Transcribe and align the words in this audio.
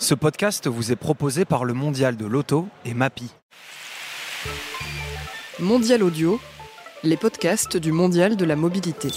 Ce 0.00 0.14
podcast 0.14 0.68
vous 0.68 0.92
est 0.92 0.96
proposé 0.96 1.44
par 1.44 1.64
le 1.64 1.74
Mondial 1.74 2.16
de 2.16 2.24
l'Auto 2.24 2.68
et 2.84 2.94
MAPI. 2.94 3.32
Mondial 5.58 6.04
Audio, 6.04 6.40
les 7.02 7.16
podcasts 7.16 7.76
du 7.76 7.90
Mondial 7.90 8.36
de 8.36 8.44
la 8.44 8.54
mobilité. 8.54 9.08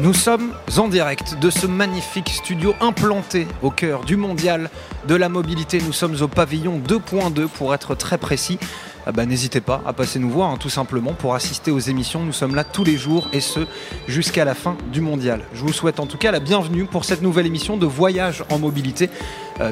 Nous 0.00 0.12
sommes 0.12 0.52
en 0.76 0.88
direct 0.88 1.38
de 1.38 1.50
ce 1.50 1.68
magnifique 1.68 2.30
studio 2.30 2.74
implanté 2.80 3.46
au 3.62 3.70
cœur 3.70 4.04
du 4.04 4.16
Mondial 4.16 4.70
de 5.06 5.14
la 5.14 5.28
mobilité. 5.28 5.78
Nous 5.80 5.92
sommes 5.92 6.20
au 6.20 6.26
pavillon 6.26 6.80
2.2 6.80 7.46
pour 7.46 7.74
être 7.74 7.94
très 7.94 8.18
précis. 8.18 8.58
Ah 9.06 9.12
bah, 9.12 9.24
n'hésitez 9.24 9.60
pas 9.62 9.82
à 9.86 9.92
passer 9.92 10.18
nous 10.18 10.28
voir 10.28 10.50
hein, 10.50 10.56
tout 10.60 10.68
simplement 10.68 11.14
pour 11.14 11.34
assister 11.34 11.70
aux 11.70 11.78
émissions. 11.78 12.22
Nous 12.22 12.32
sommes 12.32 12.54
là 12.54 12.64
tous 12.64 12.84
les 12.84 12.98
jours 12.98 13.28
et 13.32 13.40
ce 13.40 13.60
jusqu'à 14.08 14.44
la 14.44 14.54
fin 14.54 14.76
du 14.92 15.00
mondial. 15.00 15.42
Je 15.54 15.62
vous 15.62 15.72
souhaite 15.72 16.00
en 16.00 16.06
tout 16.06 16.18
cas 16.18 16.30
la 16.30 16.40
bienvenue 16.40 16.84
pour 16.84 17.06
cette 17.06 17.22
nouvelle 17.22 17.46
émission 17.46 17.78
de 17.78 17.86
Voyage 17.86 18.44
en 18.50 18.58
mobilité. 18.58 19.08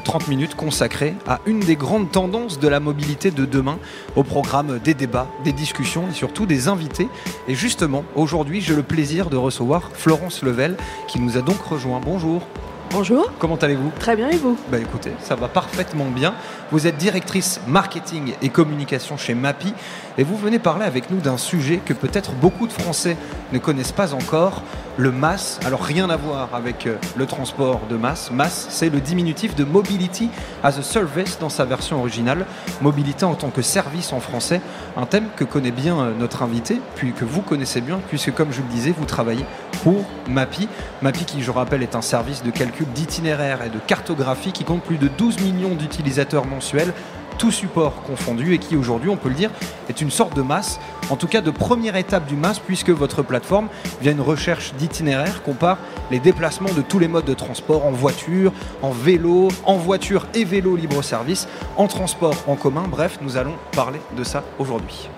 30 0.03 0.23
euh, 0.23 0.29
minutes 0.29 0.55
consacrées 0.55 1.15
à 1.27 1.39
une 1.45 1.59
des 1.59 1.75
grandes 1.75 2.11
tendances 2.11 2.59
de 2.59 2.67
la 2.67 2.79
mobilité 2.79 3.31
de 3.31 3.45
demain, 3.45 3.79
au 4.15 4.23
programme 4.23 4.79
des 4.83 4.93
débats, 4.93 5.27
des 5.43 5.53
discussions 5.53 6.07
et 6.09 6.13
surtout 6.13 6.45
des 6.45 6.67
invités. 6.67 7.07
Et 7.47 7.55
justement, 7.55 8.03
aujourd'hui, 8.15 8.61
j'ai 8.61 8.75
le 8.75 8.83
plaisir 8.83 9.29
de 9.29 9.37
recevoir 9.37 9.91
Florence 9.93 10.43
Level 10.43 10.75
qui 11.07 11.19
nous 11.19 11.37
a 11.37 11.41
donc 11.41 11.61
rejoint. 11.61 12.01
Bonjour. 12.03 12.43
Bonjour. 12.91 13.31
Comment 13.37 13.55
allez-vous 13.55 13.91
Très 13.99 14.15
bien 14.15 14.29
et 14.29 14.37
vous? 14.37 14.57
Bah 14.71 14.79
écoutez, 14.79 15.11
ça 15.21 15.35
va 15.35 15.47
parfaitement 15.47 16.09
bien. 16.09 16.33
Vous 16.71 16.87
êtes 16.87 16.97
directrice 16.97 17.61
marketing 17.67 18.33
et 18.41 18.49
communication 18.49 19.15
chez 19.15 19.35
MAPI 19.35 19.75
et 20.17 20.23
vous 20.23 20.35
venez 20.35 20.57
parler 20.57 20.85
avec 20.85 21.11
nous 21.11 21.19
d'un 21.19 21.37
sujet 21.37 21.81
que 21.85 21.93
peut-être 21.93 22.31
beaucoup 22.31 22.65
de 22.65 22.73
Français 22.73 23.15
ne 23.53 23.59
connaissent 23.59 23.91
pas 23.91 24.15
encore, 24.15 24.63
le 24.99 25.11
MAS. 25.11 25.59
Alors 25.65 25.81
rien 25.81 26.09
à 26.09 26.17
voir 26.17 26.53
avec 26.53 26.85
euh, 26.85 26.97
le 27.15 27.25
transport 27.25 27.79
de 27.89 27.95
masse. 27.95 28.31
MAS, 28.31 28.67
c'est 28.69 28.89
le 28.89 28.99
diminutif 28.99 29.55
de 29.55 29.63
Mobility 29.63 30.29
as 30.61 30.77
a 30.77 30.81
Service 30.81 31.39
dans 31.39 31.47
sa 31.47 31.63
version 31.63 31.99
originale. 31.99 32.45
Mobilité 32.81 33.23
en 33.23 33.35
tant 33.35 33.49
que 33.49 33.61
service 33.61 34.11
en 34.11 34.19
français, 34.19 34.59
un 34.97 35.05
thème 35.05 35.27
que 35.37 35.45
connaît 35.45 35.71
bien 35.71 35.97
euh, 35.97 36.11
notre 36.19 36.43
invité, 36.43 36.81
puis 36.95 37.13
que 37.13 37.23
vous 37.23 37.41
connaissez 37.41 37.79
bien, 37.79 38.01
puisque 38.09 38.33
comme 38.33 38.51
je 38.51 38.61
le 38.61 38.67
disais, 38.67 38.91
vous 38.91 39.05
travaillez 39.05 39.45
pour 39.83 40.03
MAPI. 40.27 40.67
MAPI 41.01 41.23
qui, 41.23 41.41
je 41.43 41.51
rappelle, 41.51 41.81
est 41.81 41.95
un 41.95 42.01
service 42.01 42.43
de 42.43 42.51
calcul 42.51 42.87
d'itinéraire 42.93 43.63
et 43.63 43.69
de 43.69 43.79
cartographie 43.79 44.51
qui 44.51 44.65
compte 44.65 44.83
plus 44.83 44.97
de 44.97 45.07
12 45.07 45.39
millions 45.39 45.75
d'utilisateurs 45.75 46.45
mensuels 46.45 46.93
tout 47.39 47.51
support 47.51 48.03
confondu 48.03 48.53
et 48.53 48.59
qui 48.59 48.75
aujourd'hui, 48.75 49.09
on 49.09 49.15
peut 49.17 49.29
le 49.29 49.35
dire, 49.35 49.49
est 49.87 50.01
une 50.01 50.11
sorte 50.11 50.35
de 50.35 50.43
masse, 50.43 50.79
en 51.09 51.15
tout 51.15 51.25
cas 51.25 51.41
de 51.41 51.49
première 51.49 51.95
étape 51.95 52.27
du 52.27 52.35
masse, 52.35 52.59
puisque 52.59 52.89
votre 52.89 53.23
plateforme, 53.23 53.69
via 54.01 54.11
une 54.11 54.21
recherche 54.21 54.73
d'itinéraire, 54.75 55.41
compare 55.41 55.77
les 56.11 56.19
déplacements 56.19 56.71
de 56.75 56.81
tous 56.81 56.99
les 56.99 57.07
modes 57.07 57.25
de 57.25 57.33
transport 57.33 57.85
en 57.85 57.91
voiture, 57.91 58.51
en 58.81 58.91
vélo, 58.91 59.47
en 59.65 59.77
voiture 59.77 60.27
et 60.35 60.43
vélo 60.43 60.75
libre-service, 60.75 61.47
en 61.77 61.87
transport 61.87 62.35
en 62.45 62.55
commun. 62.55 62.83
Bref, 62.87 63.17
nous 63.21 63.37
allons 63.37 63.55
parler 63.71 63.99
de 64.15 64.23
ça 64.23 64.43
aujourd'hui. 64.59 65.09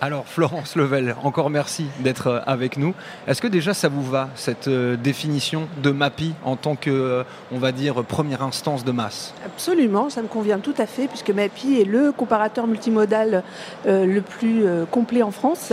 Alors 0.00 0.26
Florence 0.26 0.76
Level, 0.76 1.16
encore 1.24 1.50
merci 1.50 1.86
d'être 1.98 2.28
euh, 2.28 2.40
avec 2.46 2.76
nous. 2.76 2.94
Est-ce 3.26 3.42
que 3.42 3.48
déjà 3.48 3.74
ça 3.74 3.88
vous 3.88 4.04
va 4.04 4.28
cette 4.36 4.68
euh, 4.68 4.96
définition 4.96 5.66
de 5.82 5.90
MAPI 5.90 6.34
en 6.44 6.54
tant 6.54 6.76
que, 6.76 6.88
euh, 6.88 7.24
on 7.50 7.58
va 7.58 7.72
dire, 7.72 8.04
première 8.04 8.44
instance 8.44 8.84
de 8.84 8.92
masse? 8.92 9.34
Absolument, 9.44 10.08
ça 10.08 10.22
me 10.22 10.28
convient 10.28 10.60
tout 10.60 10.74
à 10.78 10.86
fait 10.86 11.08
puisque 11.08 11.30
MAPI 11.30 11.80
est 11.80 11.84
le 11.84 12.12
comparateur 12.12 12.68
multimodal 12.68 13.42
le 13.86 14.20
plus 14.20 14.64
complet 14.90 15.22
en 15.22 15.30
France. 15.30 15.72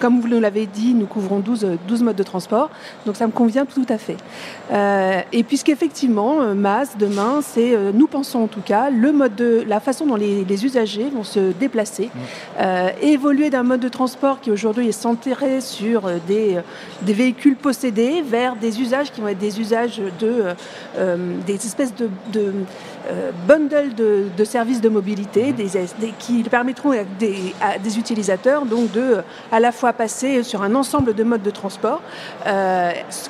Comme 0.00 0.20
vous 0.20 0.26
l'avez 0.26 0.66
dit, 0.66 0.94
nous 0.94 1.06
couvrons 1.06 1.40
12, 1.40 1.78
12, 1.86 2.02
modes 2.02 2.16
de 2.16 2.22
transport, 2.22 2.70
donc 3.04 3.16
ça 3.16 3.26
me 3.26 3.32
convient 3.32 3.66
tout 3.66 3.86
à 3.88 3.98
fait. 3.98 4.16
et 5.32 5.42
puisqu'effectivement, 5.42 6.54
masse 6.54 6.96
demain, 6.98 7.40
c'est, 7.42 7.76
nous 7.92 8.06
pensons 8.06 8.40
en 8.40 8.46
tout 8.46 8.62
cas, 8.62 8.90
le 8.90 9.12
mode 9.12 9.34
de, 9.34 9.64
la 9.66 9.80
façon 9.80 10.06
dont 10.06 10.16
les, 10.16 10.64
usagers 10.64 11.10
vont 11.10 11.24
se 11.24 11.52
déplacer, 11.52 12.10
mmh. 12.14 12.62
évoluer 13.02 13.49
d'un 13.50 13.62
mode 13.62 13.80
de 13.80 13.88
transport 13.88 14.40
qui 14.40 14.50
aujourd'hui 14.50 14.88
est 14.88 14.92
centré 14.92 15.60
sur 15.60 16.06
euh, 16.06 16.16
des, 16.26 16.56
euh, 16.56 16.60
des, 17.02 17.12
véhicules 17.12 17.56
possédés 17.56 18.22
vers 18.22 18.56
des 18.56 18.80
usages 18.80 19.12
qui 19.12 19.20
vont 19.20 19.28
être 19.28 19.38
des 19.38 19.60
usages 19.60 20.00
de 20.18 20.44
euh, 20.98 21.16
des 21.46 21.54
espèces 21.54 21.94
de, 21.94 22.08
de 22.32 22.52
bundles 23.46 23.94
de, 23.94 24.44
services 24.44 24.80
de 24.80 24.88
mobilité 24.88 25.52
des, 25.52 25.68
qui 26.18 26.42
permettront 26.44 26.92
à 26.92 27.04
des, 27.18 27.54
à 27.60 27.78
des, 27.78 27.98
utilisateurs 27.98 28.64
donc 28.66 28.92
de 28.92 29.16
à 29.50 29.58
la 29.58 29.72
fois 29.72 29.92
passer 29.92 30.42
sur 30.42 30.62
un 30.62 30.74
ensemble 30.74 31.14
de 31.14 31.24
modes 31.24 31.42
de 31.42 31.50
transport 31.50 32.02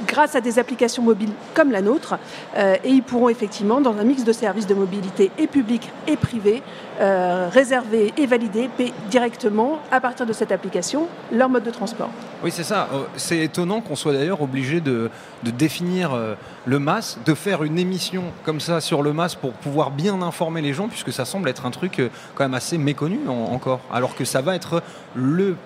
grâce 0.07 0.35
à 0.35 0.41
des 0.41 0.59
applications 0.59 1.03
mobiles 1.03 1.33
comme 1.55 1.71
la 1.71 1.83
nôtre 1.83 2.19
et 2.57 2.89
ils 2.89 3.03
pourront 3.03 3.29
effectivement 3.29 3.81
dans 3.81 3.97
un 3.97 4.05
mix 4.05 4.25
de 4.25 4.33
services 4.33 4.67
de 4.67 4.75
mobilité 4.75 5.31
et 5.39 5.47
public 5.47 5.89
et 6.07 6.17
privé 6.17 6.63
réserver 7.01 8.13
et 8.17 8.27
valider 8.27 8.69
directement 9.11 9.79
à 9.91 10.01
partir 10.01 10.27
de 10.27 10.33
cette 10.33 10.53
application 10.53 11.09
leur 11.33 11.49
mode 11.49 11.65
de 11.65 11.71
transport. 11.71 12.11
Oui, 12.43 12.51
c'est 12.51 12.65
ça. 12.65 12.89
Euh, 12.93 13.03
c'est 13.17 13.39
étonnant 13.39 13.83
qu'on 13.83 13.97
soit 13.97 14.15
d'ailleurs 14.15 14.41
obligé 14.41 14.81
de, 14.81 15.11
de, 15.43 15.51
définir 15.51 16.15
euh, 16.15 16.35
le 16.65 16.79
MAS, 16.79 17.19
de 17.27 17.35
faire 17.35 17.65
une 17.65 17.79
émission 17.79 18.25
comme 18.45 18.61
ça 18.61 18.81
sur 18.81 19.03
le 19.03 19.13
MAS 19.13 19.35
pour 19.39 19.53
pouvoir 19.53 19.91
bien 19.91 20.23
informer 20.23 20.63
les 20.63 20.73
gens, 20.73 20.89
puisque 20.89 21.13
ça 21.13 21.27
semble 21.27 21.51
être 21.51 21.67
un 21.67 21.71
truc 21.71 21.99
euh, 21.99 22.09
quand 22.35 22.45
même 22.45 22.55
assez 22.55 22.79
méconnu 22.79 23.19
encore, 23.29 23.81
alors 23.93 24.15
que 24.15 24.25
ça 24.25 24.41
va 24.41 24.55
être 24.55 24.83
le 25.15 25.57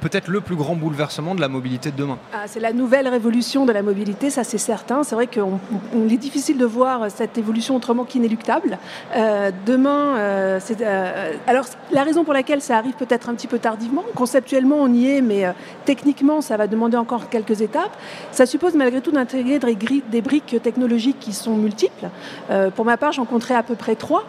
peut-être 0.00 0.28
le 0.28 0.40
plus 0.40 0.56
grand 0.56 0.74
bouleversement 0.74 1.34
de 1.34 1.40
la 1.40 1.48
mobilité 1.48 1.90
de 1.90 1.96
demain. 1.96 2.18
Ah, 2.32 2.44
c'est 2.46 2.60
la 2.60 2.72
nouvelle 2.72 3.08
révolution 3.08 3.66
de 3.66 3.72
la 3.72 3.82
mobilité, 3.82 4.30
ça 4.30 4.44
c'est 4.44 4.58
certain. 4.58 5.02
C'est 5.02 5.14
vrai 5.14 5.26
qu'on 5.26 5.58
est 6.08 6.16
difficile 6.16 6.58
de 6.58 6.64
voir 6.64 7.10
cette 7.10 7.38
évolution 7.38 7.76
autrement 7.76 8.04
qu'inéluctable. 8.04 8.78
demain, 9.66 10.58
c'est, 10.60 10.82
alors 11.46 11.66
la 11.92 12.02
raison 12.02 12.24
pour 12.24 12.32
laquelle 12.32 12.60
ça 12.60 12.76
arrive 12.76 12.94
peut-être 12.94 13.28
un 13.28 13.34
petit 13.34 13.46
peu 13.46 13.58
tardivement, 13.58 14.04
conceptuellement 14.14 14.76
on 14.78 14.92
y 14.92 15.08
est, 15.10 15.20
mais 15.20 15.44
techniquement 15.84 16.40
ça 16.40 16.56
va 16.56 16.66
demander 16.66 16.96
encore 16.96 17.28
quelques 17.28 17.60
étapes. 17.60 17.96
Ça 18.32 18.46
suppose 18.46 18.74
malgré 18.74 19.00
tout 19.00 19.10
d'intégrer 19.10 19.58
des 19.58 20.22
briques 20.22 20.62
technologiques 20.62 21.18
qui 21.20 21.32
sont 21.32 21.56
multiples. 21.56 22.08
Euh, 22.50 22.70
pour 22.70 22.84
ma 22.84 22.96
part, 22.96 23.12
j'en 23.12 23.24
compterai 23.24 23.54
à 23.54 23.62
peu 23.62 23.74
près 23.74 23.96
trois. 23.96 24.24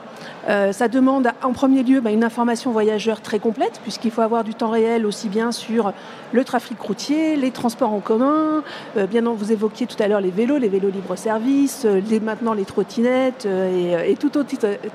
Euh, 0.47 0.71
ça 0.71 0.87
demande 0.87 1.29
en 1.43 1.53
premier 1.53 1.83
lieu 1.83 2.01
bah, 2.01 2.11
une 2.11 2.23
information 2.23 2.71
voyageur 2.71 3.21
très 3.21 3.39
complète, 3.39 3.79
puisqu'il 3.83 4.11
faut 4.11 4.21
avoir 4.21 4.43
du 4.43 4.53
temps 4.53 4.69
réel 4.69 5.05
aussi 5.05 5.28
bien 5.29 5.51
sur 5.51 5.93
le 6.31 6.43
trafic 6.43 6.79
routier, 6.79 7.35
les 7.35 7.51
transports 7.51 7.93
en 7.93 7.99
commun, 7.99 8.63
euh, 8.97 9.07
bien 9.07 9.21
vous 9.21 9.51
évoquiez 9.51 9.87
tout 9.87 10.01
à 10.01 10.07
l'heure 10.07 10.21
les 10.21 10.31
vélos, 10.31 10.57
les 10.57 10.69
vélos 10.69 10.89
libre-service, 10.89 11.83
euh, 11.85 12.01
les, 12.09 12.19
maintenant 12.19 12.53
les 12.53 12.65
trottinettes 12.65 13.45
et, 13.45 14.15
tout 14.19 14.37
autre 14.37 14.49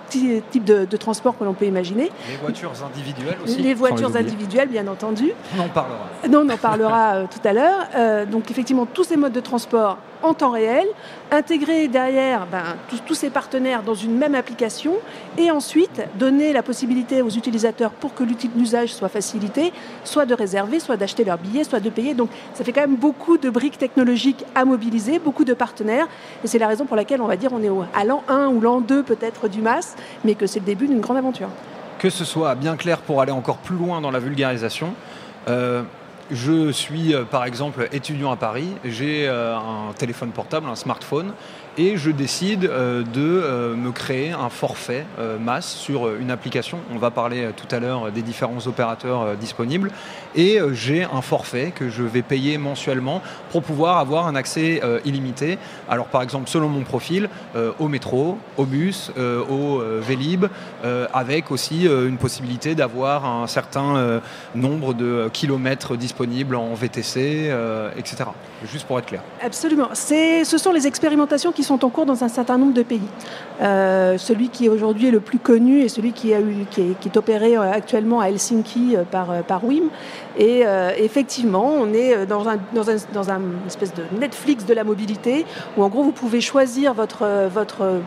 type 0.08 0.64
de, 0.64 0.84
de 0.84 0.96
transport 0.96 1.38
que 1.38 1.44
l'on 1.44 1.54
peut 1.54 1.64
imaginer. 1.64 2.10
Les 2.28 2.36
voitures 2.36 2.72
individuelles 2.84 3.36
aussi 3.42 3.62
Les 3.62 3.74
voitures 3.74 4.14
individuelles, 4.16 4.68
bien 4.68 4.86
entendu. 4.86 5.32
On 5.56 5.62
en 5.62 5.68
parlera. 5.68 6.08
Non, 6.28 6.44
on 6.46 6.48
en 6.50 6.56
parlera 6.56 7.22
tout 7.22 7.48
à 7.48 7.52
l'heure. 7.52 8.26
donc 8.26 8.50
effectivement, 8.50 8.86
tous 8.86 9.04
ces 9.04 9.16
modes 9.16 9.32
de 9.32 9.40
transport 9.40 9.98
en 10.22 10.34
temps 10.34 10.50
réel, 10.50 10.86
intégrer 11.34 11.88
derrière 11.88 12.46
ben, 12.46 12.62
tous 13.06 13.14
ces 13.14 13.30
partenaires 13.30 13.82
dans 13.82 13.94
une 13.94 14.16
même 14.16 14.34
application 14.34 14.94
et 15.36 15.50
ensuite 15.50 16.02
donner 16.16 16.52
la 16.52 16.62
possibilité 16.62 17.22
aux 17.22 17.28
utilisateurs 17.28 17.90
pour 17.90 18.14
que 18.14 18.24
l'usage 18.56 18.94
soit 18.94 19.08
facilité, 19.08 19.72
soit 20.04 20.26
de 20.26 20.34
réserver, 20.34 20.80
soit 20.80 20.96
d'acheter 20.96 21.24
leur 21.24 21.38
billet, 21.38 21.64
soit 21.64 21.80
de 21.80 21.90
payer. 21.90 22.14
Donc 22.14 22.30
ça 22.54 22.64
fait 22.64 22.72
quand 22.72 22.80
même 22.80 22.96
beaucoup 22.96 23.36
de 23.36 23.50
briques 23.50 23.78
technologiques 23.78 24.44
à 24.54 24.64
mobiliser, 24.64 25.18
beaucoup 25.18 25.44
de 25.44 25.54
partenaires 25.54 26.08
et 26.42 26.46
c'est 26.46 26.58
la 26.58 26.68
raison 26.68 26.86
pour 26.86 26.96
laquelle 26.96 27.20
on 27.20 27.26
va 27.26 27.36
dire 27.36 27.50
on 27.52 27.62
est 27.62 27.70
à 27.94 28.04
l'an 28.04 28.22
1 28.28 28.48
ou 28.48 28.60
l'an 28.60 28.80
2 28.80 29.02
peut-être 29.02 29.48
du 29.48 29.60
MAS, 29.60 29.96
mais 30.24 30.34
que 30.34 30.46
c'est 30.46 30.60
le 30.60 30.66
début 30.66 30.86
d'une 30.86 31.00
grande 31.00 31.16
aventure. 31.16 31.48
Que 31.98 32.10
ce 32.10 32.24
soit 32.24 32.54
bien 32.54 32.76
clair 32.76 32.98
pour 32.98 33.20
aller 33.20 33.32
encore 33.32 33.58
plus 33.58 33.76
loin 33.76 34.00
dans 34.00 34.10
la 34.10 34.18
vulgarisation, 34.18 34.94
euh, 35.48 35.82
je 36.30 36.72
suis 36.72 37.14
euh, 37.14 37.24
par 37.24 37.44
exemple 37.44 37.88
étudiant 37.92 38.32
à 38.32 38.36
Paris, 38.36 38.68
j'ai 38.84 39.28
euh, 39.28 39.56
un 39.56 39.92
téléphone 39.92 40.30
portable, 40.30 40.68
un 40.68 40.74
smartphone, 40.74 41.32
et 41.76 41.96
je 41.96 42.10
décide 42.10 42.64
euh, 42.64 43.02
de 43.02 43.74
me 43.74 43.92
créer 43.92 44.32
un 44.32 44.48
forfait 44.48 45.06
masse 45.40 45.74
sur 45.74 46.14
une 46.14 46.30
application. 46.30 46.78
On 46.92 46.98
va 46.98 47.10
parler 47.10 47.50
tout 47.56 47.72
à 47.74 47.78
l'heure 47.78 48.10
des 48.10 48.22
différents 48.22 48.66
opérateurs 48.66 49.36
disponibles. 49.36 49.90
Et 50.34 50.58
j'ai 50.72 51.04
un 51.04 51.20
forfait 51.22 51.72
que 51.74 51.88
je 51.88 52.02
vais 52.02 52.22
payer 52.22 52.58
mensuellement 52.58 53.22
pour 53.50 53.62
pouvoir 53.62 53.98
avoir 53.98 54.26
un 54.26 54.34
accès 54.34 54.80
illimité. 55.04 55.58
Alors 55.88 56.06
par 56.06 56.22
exemple, 56.22 56.48
selon 56.48 56.68
mon 56.68 56.82
profil, 56.82 57.28
au 57.78 57.88
métro, 57.88 58.38
au 58.56 58.64
bus, 58.64 59.12
au 59.16 59.82
Vélib, 60.00 60.46
avec 61.12 61.50
aussi 61.50 61.84
une 61.86 62.18
possibilité 62.18 62.74
d'avoir 62.74 63.26
un 63.26 63.46
certain 63.46 64.20
nombre 64.54 64.94
de 64.94 65.28
kilomètres 65.32 65.96
disponibles 65.96 66.14
disponible 66.14 66.54
en 66.54 66.74
VTC, 66.74 67.48
euh, 67.48 67.90
etc. 67.96 68.24
Juste 68.70 68.86
pour 68.86 68.98
être 68.98 69.06
clair. 69.06 69.22
Absolument. 69.42 69.88
Ce 69.94 70.58
sont 70.58 70.72
les 70.72 70.86
expérimentations 70.86 71.50
qui 71.50 71.63
sont 71.64 71.84
en 71.84 71.90
cours 71.90 72.06
dans 72.06 72.24
un 72.24 72.28
certain 72.28 72.58
nombre 72.58 72.74
de 72.74 72.82
pays. 72.82 73.00
Euh, 73.62 74.18
celui 74.18 74.48
qui 74.48 74.68
aujourd'hui 74.68 75.08
est 75.08 75.12
le 75.12 75.20
plus 75.20 75.38
connu 75.38 75.80
et 75.80 75.88
celui 75.88 76.12
qui, 76.12 76.34
a 76.34 76.40
eu, 76.40 76.66
qui, 76.70 76.82
est, 76.82 77.16
opéré 77.16 77.56
actuellement 77.56 78.20
à 78.20 78.28
Helsinki 78.28 78.96
par, 79.10 79.42
par 79.44 79.64
WIM. 79.64 79.84
Et 80.36 80.64
effectivement, 80.98 81.72
on 81.80 81.92
est 81.92 82.26
dans 82.26 82.48
un, 82.48 82.56
dans, 82.74 82.90
un, 82.90 82.96
dans 83.12 83.30
un 83.30 83.40
espèce 83.66 83.94
de 83.94 84.02
Netflix 84.18 84.66
de 84.66 84.74
la 84.74 84.82
mobilité 84.82 85.46
où 85.76 85.84
en 85.84 85.88
gros 85.88 86.02
vous 86.02 86.12
pouvez 86.12 86.40
choisir 86.40 86.94
votre, 86.94 87.48
votre, 87.48 88.00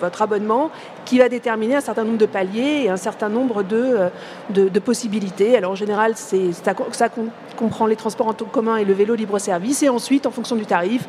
votre 0.00 0.22
abonnement 0.22 0.70
qui 1.06 1.18
va 1.18 1.30
déterminer 1.30 1.76
un 1.76 1.80
certain 1.80 2.04
nombre 2.04 2.18
de 2.18 2.26
paliers 2.26 2.82
et 2.84 2.90
un 2.90 2.98
certain 2.98 3.30
nombre 3.30 3.62
de, 3.62 4.10
de, 4.50 4.78
possibilités. 4.80 5.56
Alors 5.56 5.72
en 5.72 5.76
général, 5.76 6.12
ça, 6.16 6.36
ça 6.92 7.08
comprend 7.56 7.86
les 7.86 7.96
transports 7.96 8.28
en 8.28 8.34
commun 8.34 8.76
et 8.76 8.84
le 8.84 8.92
vélo 8.92 9.14
libre-service 9.14 9.82
et 9.82 9.88
ensuite, 9.88 10.26
en 10.26 10.30
fonction 10.30 10.56
du 10.56 10.66
tarif, 10.66 11.08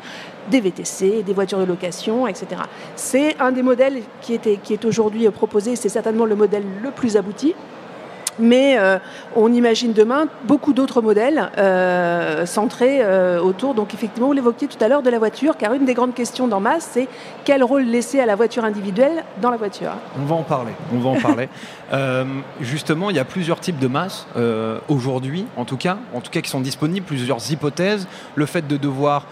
des 0.50 0.60
VTC, 0.60 1.22
des 1.24 1.32
voitures 1.34 1.58
de 1.58 1.64
location, 1.64 2.26
etc. 2.26 2.62
C'est 2.96 3.38
un 3.40 3.52
des 3.52 3.62
modèles 3.62 4.02
qui, 4.22 4.32
était, 4.32 4.56
qui 4.56 4.72
est 4.72 4.84
aujourd'hui 4.84 5.28
proposé, 5.30 5.76
c'est 5.76 5.90
certainement 5.90 6.24
le 6.24 6.36
modèle 6.36 6.64
le 6.82 6.90
plus 6.90 7.16
abouti. 7.16 7.54
Mais 8.38 8.78
euh, 8.78 8.98
on 9.36 9.52
imagine 9.52 9.92
demain 9.92 10.26
beaucoup 10.44 10.72
d'autres 10.72 11.02
modèles 11.02 11.50
euh, 11.58 12.46
centrés 12.46 12.98
euh, 13.00 13.40
autour, 13.40 13.74
donc 13.74 13.94
effectivement, 13.94 14.28
vous 14.28 14.32
l'évoquiez 14.32 14.68
tout 14.68 14.82
à 14.82 14.88
l'heure, 14.88 15.02
de 15.02 15.10
la 15.10 15.18
voiture, 15.18 15.56
car 15.56 15.74
une 15.74 15.84
des 15.84 15.94
grandes 15.94 16.14
questions 16.14 16.48
dans 16.48 16.60
Masse, 16.60 16.88
c'est 16.92 17.08
quel 17.44 17.62
rôle 17.62 17.82
laisser 17.82 18.20
à 18.20 18.26
la 18.26 18.36
voiture 18.36 18.64
individuelle 18.64 19.24
dans 19.40 19.50
la 19.50 19.56
voiture? 19.56 19.92
On 20.20 20.24
va 20.24 20.36
en 20.36 20.42
parler, 20.42 20.72
on 20.94 20.98
va 20.98 21.10
en 21.10 21.20
parler. 21.20 21.48
justement, 22.60 23.10
il 23.10 23.16
y 23.16 23.20
a 23.20 23.24
plusieurs 23.24 23.60
types 23.60 23.78
de 23.78 23.88
masses 23.88 24.26
aujourd'hui, 24.88 25.46
en 25.56 25.64
tout 25.64 25.76
cas, 25.76 25.98
en 26.14 26.20
tout 26.20 26.30
cas 26.30 26.40
qui 26.40 26.50
sont 26.50 26.60
disponibles, 26.60 27.06
plusieurs 27.06 27.50
hypothèses. 27.50 28.06
Le 28.34 28.46
fait 28.46 28.66
de 28.66 28.76
devoir 28.76 29.26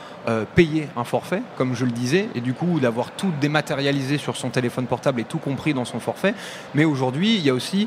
payer 0.54 0.88
un 0.96 1.04
forfait, 1.04 1.42
comme 1.56 1.74
je 1.74 1.84
le 1.84 1.92
disais, 1.92 2.28
et 2.34 2.40
du 2.40 2.52
coup 2.52 2.80
d'avoir 2.80 3.12
tout 3.12 3.30
dématérialisé 3.40 4.18
sur 4.18 4.36
son 4.36 4.50
téléphone 4.50 4.86
portable 4.86 5.20
et 5.20 5.24
tout 5.24 5.38
compris 5.38 5.72
dans 5.72 5.84
son 5.84 6.00
forfait. 6.00 6.34
Mais 6.74 6.84
aujourd'hui, 6.84 7.36
il 7.36 7.42
y 7.42 7.50
a 7.50 7.54
aussi 7.54 7.86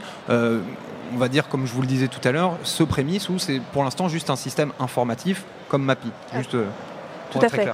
on 1.13 1.17
va 1.17 1.27
dire, 1.27 1.47
comme 1.47 1.65
je 1.65 1.73
vous 1.73 1.81
le 1.81 1.87
disais 1.87 2.07
tout 2.07 2.25
à 2.27 2.31
l'heure, 2.31 2.57
ce 2.63 2.83
prémisse 2.83 3.29
où 3.29 3.39
c'est 3.39 3.59
pour 3.71 3.83
l'instant 3.83 4.07
juste 4.07 4.29
un 4.29 4.35
système 4.35 4.71
informatif 4.79 5.43
comme 5.67 5.83
MAPI. 5.83 6.11
Juste 6.35 6.55
euh, 6.55 6.65
tout 7.31 7.39
à 7.41 7.49
fait. 7.49 7.69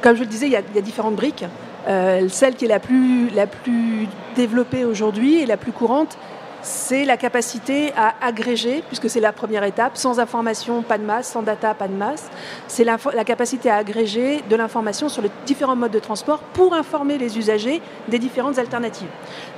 Comme 0.00 0.16
je 0.16 0.20
le 0.20 0.26
disais, 0.26 0.46
il 0.46 0.52
y 0.52 0.56
a, 0.56 0.80
différentes 0.80 1.16
briques. 1.16 1.44
Euh, 1.88 2.28
celle 2.28 2.54
qui 2.54 2.64
est 2.64 2.68
la 2.68 2.80
plus, 2.80 3.28
la 3.30 3.46
plus 3.46 4.08
développée 4.36 4.84
aujourd'hui 4.84 5.40
et 5.40 5.46
la 5.46 5.56
plus 5.56 5.72
courante, 5.72 6.16
c'est 6.62 7.04
la 7.04 7.16
capacité 7.16 7.92
à 7.96 8.14
agréger, 8.24 8.82
puisque 8.86 9.10
c'est 9.10 9.20
la 9.20 9.32
première 9.32 9.64
étape, 9.64 9.96
sans 9.96 10.20
information, 10.20 10.82
pas 10.82 10.96
de 10.96 11.04
masse, 11.04 11.28
sans 11.28 11.42
data, 11.42 11.74
pas 11.74 11.88
de 11.88 11.94
masse. 11.94 12.30
C'est 12.68 12.84
la, 12.84 12.98
capacité 13.24 13.68
à 13.68 13.76
agréger 13.76 14.42
de 14.48 14.56
l'information 14.56 15.08
sur 15.08 15.22
les 15.22 15.30
différents 15.44 15.76
modes 15.76 15.90
de 15.90 15.98
transport 15.98 16.38
pour 16.52 16.74
informer 16.74 17.18
les 17.18 17.36
usagers 17.36 17.82
des 18.08 18.18
différentes 18.18 18.58
alternatives. 18.58 19.08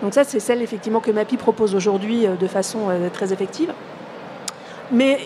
Donc 0.03 0.15
ça, 0.15 0.25
c'est 0.25 0.41
celle 0.41 0.63
effectivement 0.63 1.01
que 1.01 1.11
MAPI 1.11 1.37
propose 1.37 1.75
aujourd'hui 1.75 2.27
euh, 2.27 2.37
de 2.37 2.47
façon 2.47 2.89
euh, 2.89 3.09
très 3.11 3.33
effective. 3.33 3.73
Mais 4.93 5.19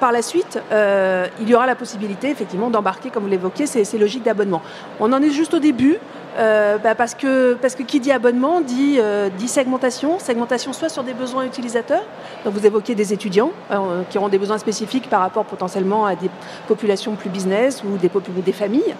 par 0.00 0.12
la 0.12 0.22
suite, 0.22 0.58
euh, 0.72 1.26
il 1.40 1.48
y 1.48 1.54
aura 1.54 1.66
la 1.66 1.74
possibilité 1.74 2.30
effectivement 2.30 2.70
d'embarquer, 2.70 3.10
comme 3.10 3.24
vous 3.24 3.28
l'évoquiez, 3.28 3.66
ces, 3.66 3.98
logiques 3.98 4.22
d'abonnement. 4.22 4.62
On 5.00 5.12
en 5.12 5.22
est 5.22 5.30
juste 5.30 5.54
au 5.54 5.58
début. 5.58 5.98
Euh, 6.38 6.78
bah, 6.78 6.94
parce, 6.94 7.14
que, 7.14 7.56
qui 7.86 8.00
dit 8.00 8.12
abonnement 8.12 8.60
dit, 8.60 8.98
euh, 8.98 9.28
dit 9.36 9.48
segmentation, 9.48 10.18
segmentation 10.18 10.72
soit 10.72 10.88
sur 10.88 11.02
des 11.02 11.12
besoins 11.12 11.44
utilisateurs, 11.44 12.02
vous 12.44 12.66
évoquez 12.66 12.94
des 12.94 13.12
étudiants 13.12 13.50
qui 14.10 14.18
auront 14.18 14.28
des 14.28 14.38
besoins 14.38 14.58
spécifiques 14.58 15.08
par 15.10 15.20
rapport 15.20 15.44
potentiellement 15.44 16.06
à 16.06 16.14
des 16.14 16.30
populations 16.68 17.14
plus 17.14 17.30
business 17.30 17.82
ou 17.84 17.98
des, 17.98 18.52
familles, 18.52 18.94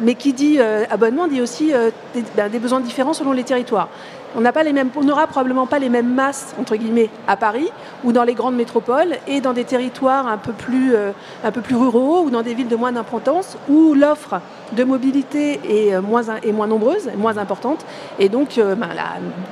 mais 0.00 0.14
qui 0.14 0.32
dit 0.32 0.58
abonnement 0.90 1.28
dit 1.28 1.40
aussi 1.40 1.72
ben, 2.36 2.50
des 2.50 2.58
besoins 2.58 2.80
différents 2.80 3.14
selon 3.14 3.32
les 3.32 3.44
territoires. 3.44 3.88
On 4.36 4.42
n'aura 5.02 5.26
probablement 5.26 5.66
pas 5.66 5.78
les 5.78 5.88
mêmes 5.88 6.12
masses 6.12 6.54
à 7.26 7.36
Paris 7.36 7.70
ou 8.04 8.12
dans 8.12 8.24
les 8.24 8.34
grandes 8.34 8.54
métropoles 8.54 9.16
et 9.26 9.40
dans 9.40 9.54
des 9.54 9.64
territoires 9.64 10.26
un 10.26 10.36
peu 10.36 10.52
plus, 10.52 10.94
euh, 10.94 11.12
un 11.42 11.50
peu 11.50 11.62
plus 11.62 11.74
ruraux 11.74 12.20
ou 12.22 12.30
dans 12.30 12.42
des 12.42 12.52
villes 12.52 12.68
de 12.68 12.76
moins 12.76 12.92
d'importance 12.92 13.56
où 13.68 13.94
l'offre 13.94 14.40
de 14.72 14.84
mobilité 14.84 15.60
est 15.64 15.94
euh, 15.94 16.02
moins, 16.02 16.24
est 16.42 16.52
moins 16.52 16.66
nombreuse, 16.66 17.08
moins 17.16 17.38
importante 17.38 17.86
et 18.18 18.28
donc 18.28 18.58
euh, 18.58 18.74
ben, 18.74 18.88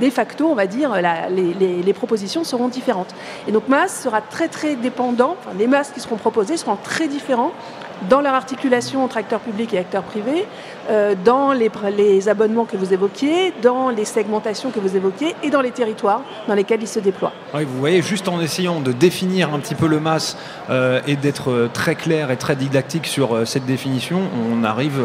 de 0.03 0.11
facto 0.11 0.47
on 0.47 0.55
va 0.55 0.67
dire 0.67 0.93
les, 1.31 1.83
les, 1.83 1.93
propositions 1.95 2.45
seront 2.45 2.69
différentes. 2.69 3.15
Et 3.49 3.53
donc 3.53 3.69
masse 3.69 4.03
sera 4.03 4.21
très 4.21 4.49
très 4.49 4.77
les 4.77 5.67
masses 5.67 5.93
qui 5.93 6.01
seront 6.01 6.17
proposées 6.17 6.57
seront 6.57 6.77
très 6.77 7.09
différents 7.09 7.53
dans 8.09 8.21
leur 8.21 8.35
articulation 8.35 9.05
entre 9.05 9.17
acteurs 9.17 9.41
publics 9.41 9.73
et 9.75 9.79
acteurs 9.79 10.03
privés, 10.03 10.47
euh, 10.91 11.15
dans 11.25 11.53
les, 11.53 12.29
abonnements 12.29 12.65
que 12.65 12.77
vous 12.77 12.93
évoquiez, 12.93 13.53
dans 13.62 13.91
les 13.91 14.05
segmentations 14.05 14.71
que 14.71 14.81
vous 14.81 14.97
évoquiez 14.97 15.35
et 15.43 15.51
dans 15.51 15.61
les 15.61 15.71
territoires 15.71 16.23
dans 16.47 16.55
lesquels 16.55 16.83
ils 16.83 16.89
se 16.89 17.01
déploient. 17.01 17.33
Oui, 17.55 17.65
vous 17.65 17.79
voyez, 17.79 18.03
juste 18.03 18.29
en 18.29 18.41
essayant 18.41 18.81
de 18.81 18.93
définir 18.93 19.53
un 19.55 19.59
petit 19.59 19.75
peu 19.75 19.87
le 19.87 20.01
MAS 20.01 20.37
euh, 20.71 21.01
et 21.06 21.17
d'être 21.17 21.51
euh, 21.51 21.71
très 21.73 21.95
clair 21.95 22.31
et 22.31 22.37
très 22.37 22.56
didactique 22.56 23.06
sur 23.06 23.47
cette 23.47 23.67
définition, 23.67 24.21
on 24.50 24.65
arrive 24.65 25.00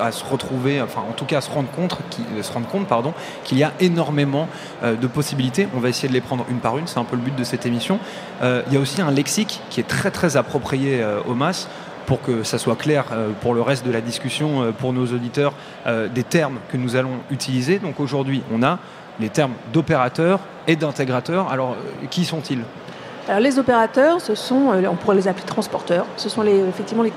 à 0.00 0.12
se 0.12 0.24
retrouver, 0.24 0.80
enfin 0.80 1.02
en 1.08 1.12
tout 1.12 1.24
cas 1.24 1.38
à 1.38 1.40
se 1.40 1.50
rendre 1.50 1.70
compte, 1.70 1.96
se 2.40 2.52
rendre 2.52 2.68
compte 2.68 2.86
pardon, 2.86 3.14
qu'il 3.44 3.58
y 3.58 3.64
a 3.64 3.72
énormément 3.80 4.48
de 4.82 5.06
possibilités. 5.06 5.68
On 5.74 5.80
va 5.80 5.88
essayer 5.88 6.08
de 6.08 6.12
les 6.12 6.20
prendre 6.20 6.44
une 6.50 6.58
par 6.58 6.78
une, 6.78 6.86
c'est 6.86 6.98
un 6.98 7.04
peu 7.04 7.16
le 7.16 7.22
but 7.22 7.34
de 7.34 7.44
cette 7.44 7.66
émission. 7.66 7.98
il 8.42 8.72
y 8.72 8.76
a 8.76 8.80
aussi 8.80 9.00
un 9.00 9.10
lexique 9.10 9.60
qui 9.70 9.80
est 9.80 9.88
très 9.88 10.10
très 10.10 10.36
approprié 10.36 11.04
au 11.26 11.34
MAS 11.34 11.68
pour 12.06 12.20
que 12.22 12.42
ça 12.42 12.58
soit 12.58 12.76
clair 12.76 13.04
euh, 13.12 13.30
pour 13.40 13.54
le 13.54 13.62
reste 13.62 13.86
de 13.86 13.90
la 13.90 14.00
discussion, 14.00 14.62
euh, 14.62 14.72
pour 14.72 14.92
nos 14.92 15.06
auditeurs, 15.06 15.52
euh, 15.86 16.08
des 16.08 16.24
termes 16.24 16.58
que 16.70 16.76
nous 16.76 16.96
allons 16.96 17.18
utiliser. 17.30 17.78
Donc 17.78 18.00
aujourd'hui, 18.00 18.42
on 18.52 18.62
a 18.62 18.78
les 19.20 19.28
termes 19.28 19.52
d'opérateur 19.72 20.40
et 20.66 20.76
d'intégrateur. 20.76 21.50
Alors, 21.50 21.76
qui 22.10 22.24
sont-ils? 22.24 22.62
Alors 23.28 23.40
les 23.40 23.58
opérateurs, 23.58 24.20
ce 24.20 24.34
sont, 24.34 24.72
on 24.90 24.96
pourrait 24.96 25.16
les 25.16 25.28
appeler 25.28 25.46
transporteurs, 25.46 26.06
ce 26.16 26.28
sont 26.28 26.42
effectivement 26.44 27.04
les, 27.04 27.12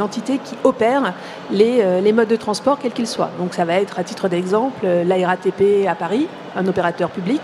entités 0.00 0.38
qui 0.42 0.56
opèrent 0.64 1.12
les, 1.50 2.00
les, 2.00 2.12
modes 2.12 2.28
de 2.28 2.36
transport 2.36 2.78
quels 2.78 2.92
qu'ils 2.92 3.06
soient. 3.06 3.30
Donc 3.38 3.52
ça 3.52 3.66
va 3.66 3.74
être 3.74 3.98
à 3.98 4.04
titre 4.04 4.28
d'exemple 4.28 4.86
la 4.86 5.26
RATP 5.26 5.86
à 5.86 5.94
Paris, 5.94 6.26
un 6.56 6.66
opérateur 6.66 7.10
public, 7.10 7.40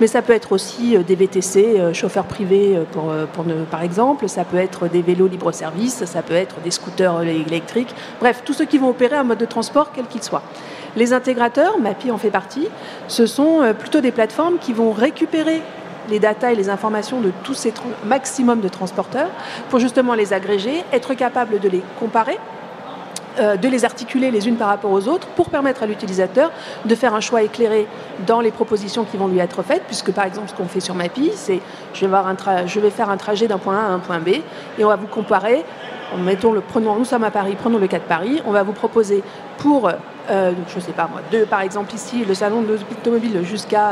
mais 0.00 0.06
ça 0.06 0.22
peut 0.22 0.32
être 0.32 0.52
aussi 0.52 0.96
euh, 0.96 1.02
des 1.02 1.14
VTC, 1.14 1.78
euh, 1.78 1.92
chauffeurs 1.92 2.24
privés 2.24 2.76
euh, 2.76 3.26
par 3.70 3.82
exemple, 3.82 4.28
ça 4.28 4.44
peut 4.44 4.56
être 4.56 4.88
des 4.88 5.02
vélos 5.02 5.28
libre-service, 5.28 6.04
ça 6.04 6.22
peut 6.22 6.34
être 6.34 6.60
des 6.60 6.70
scooters 6.70 7.22
électriques, 7.22 7.94
bref, 8.20 8.42
tous 8.44 8.52
ceux 8.52 8.64
qui 8.64 8.78
vont 8.78 8.90
opérer 8.90 9.16
un 9.16 9.24
mode 9.24 9.38
de 9.38 9.46
transport 9.46 9.92
quel 9.94 10.06
qu'il 10.06 10.22
soit. 10.22 10.42
Les 10.96 11.12
intégrateurs, 11.12 11.78
MAPI 11.78 12.10
en 12.10 12.18
fait 12.18 12.30
partie, 12.30 12.66
ce 13.06 13.26
sont 13.26 13.60
plutôt 13.78 14.00
des 14.00 14.10
plateformes 14.10 14.58
qui 14.58 14.72
vont 14.72 14.90
récupérer 14.90 15.62
les 16.10 16.18
datas 16.18 16.52
et 16.52 16.56
les 16.56 16.68
informations 16.68 17.20
de 17.20 17.32
tous 17.42 17.54
ces 17.54 17.72
maximum 18.04 18.60
de 18.60 18.68
transporteurs 18.68 19.30
pour 19.70 19.78
justement 19.78 20.14
les 20.14 20.32
agréger, 20.32 20.84
être 20.92 21.14
capable 21.14 21.60
de 21.60 21.68
les 21.68 21.82
comparer 21.98 22.38
euh, 23.38 23.56
de 23.56 23.68
les 23.68 23.84
articuler 23.84 24.32
les 24.32 24.48
unes 24.48 24.56
par 24.56 24.66
rapport 24.66 24.90
aux 24.90 25.06
autres 25.06 25.28
pour 25.28 25.50
permettre 25.50 25.84
à 25.84 25.86
l'utilisateur 25.86 26.50
de 26.84 26.94
faire 26.96 27.14
un 27.14 27.20
choix 27.20 27.42
éclairé 27.42 27.86
dans 28.26 28.40
les 28.40 28.50
propositions 28.50 29.04
qui 29.04 29.16
vont 29.16 29.28
lui 29.28 29.38
être 29.38 29.62
faites, 29.62 29.84
puisque 29.84 30.10
par 30.10 30.24
exemple 30.24 30.48
ce 30.48 30.54
qu'on 30.54 30.66
fait 30.66 30.80
sur 30.80 30.96
Mapi, 30.96 31.30
c'est 31.36 31.60
je, 31.94 32.06
vais 32.80 32.90
faire 32.90 33.08
un 33.08 33.16
trajet 33.16 33.46
d'un 33.46 33.58
point 33.58 33.78
A 33.78 33.82
à 33.82 33.90
un 33.90 34.00
point 34.00 34.18
B 34.18 34.28
et 34.78 34.84
on 34.84 34.88
va 34.88 34.96
vous 34.96 35.06
comparer. 35.06 35.64
Mettons 36.18 36.52
le, 36.52 36.60
prenons, 36.60 36.96
nous 36.96 37.04
sommes 37.04 37.22
à 37.22 37.30
Paris, 37.30 37.56
prenons 37.56 37.78
le 37.78 37.86
cas 37.86 38.00
de 38.00 38.04
Paris, 38.04 38.42
on 38.46 38.50
va 38.50 38.64
vous 38.64 38.72
proposer 38.72 39.22
pour, 39.60 39.88
euh, 39.88 40.52
je 40.68 40.76
ne 40.76 40.80
sais 40.80 40.92
pas 40.92 41.06
moi, 41.06 41.20
deux, 41.30 41.44
par 41.44 41.60
exemple 41.60 41.94
ici, 41.94 42.24
le 42.24 42.34
salon 42.34 42.62
de 42.62 42.68
l'automobile 42.68 43.42
jusqu'à 43.44 43.90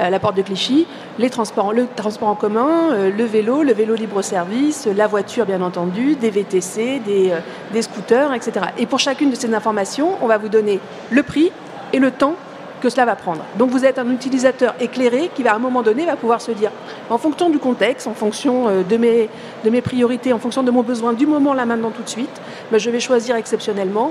euh, 0.00 0.10
la 0.10 0.18
porte 0.18 0.36
de 0.36 0.42
Clichy, 0.42 0.86
les 1.18 1.30
transports, 1.30 1.72
le 1.72 1.86
transport 1.94 2.28
en 2.28 2.34
commun, 2.34 2.92
euh, 2.92 3.10
le 3.16 3.24
vélo, 3.24 3.62
le 3.62 3.72
vélo 3.72 3.94
libre-service, 3.94 4.88
la 4.94 5.06
voiture 5.06 5.46
bien 5.46 5.62
entendu, 5.62 6.16
des 6.16 6.30
VTC, 6.30 7.00
des, 7.00 7.82
scooters, 7.82 8.34
etc. 8.34 8.66
Et 8.76 8.86
pour 8.86 8.98
chacune 8.98 9.30
de 9.30 9.36
ces 9.36 9.52
informations, 9.54 10.16
on 10.20 10.26
va 10.26 10.36
vous 10.36 10.48
donner 10.48 10.80
le 11.10 11.22
prix 11.22 11.52
et 11.92 12.00
le 12.00 12.10
temps 12.10 12.34
que 12.82 12.90
cela 12.90 13.06
va 13.06 13.14
prendre. 13.14 13.42
Donc 13.56 13.70
vous 13.70 13.84
êtes 13.84 13.98
un 13.98 14.10
utilisateur 14.10 14.74
éclairé 14.80 15.30
qui 15.34 15.44
va 15.44 15.52
à 15.52 15.56
un 15.56 15.60
moment 15.60 15.82
donné 15.82 16.04
va 16.04 16.16
pouvoir 16.16 16.40
se 16.40 16.50
dire, 16.50 16.70
en 17.08 17.18
fonction 17.18 17.50
du 17.50 17.58
contexte, 17.58 18.08
en 18.08 18.14
fonction 18.14 18.68
euh, 18.68 18.82
de 18.82 18.96
mes, 18.96 19.30
de 19.64 19.70
mes 19.70 19.80
priorités, 19.80 20.32
en 20.32 20.38
fonction 20.40 20.64
de 20.64 20.72
mon 20.72 20.82
besoin 20.82 21.12
du 21.12 21.26
moment 21.26 21.54
là 21.54 21.64
maintenant 21.66 21.90
tout 21.90 22.02
de 22.02 22.08
suite, 22.08 22.40
ben, 22.72 22.78
je 22.78 22.90
vais 22.90 23.00
choisir 23.00 23.36
exceptionnellement 23.36 24.10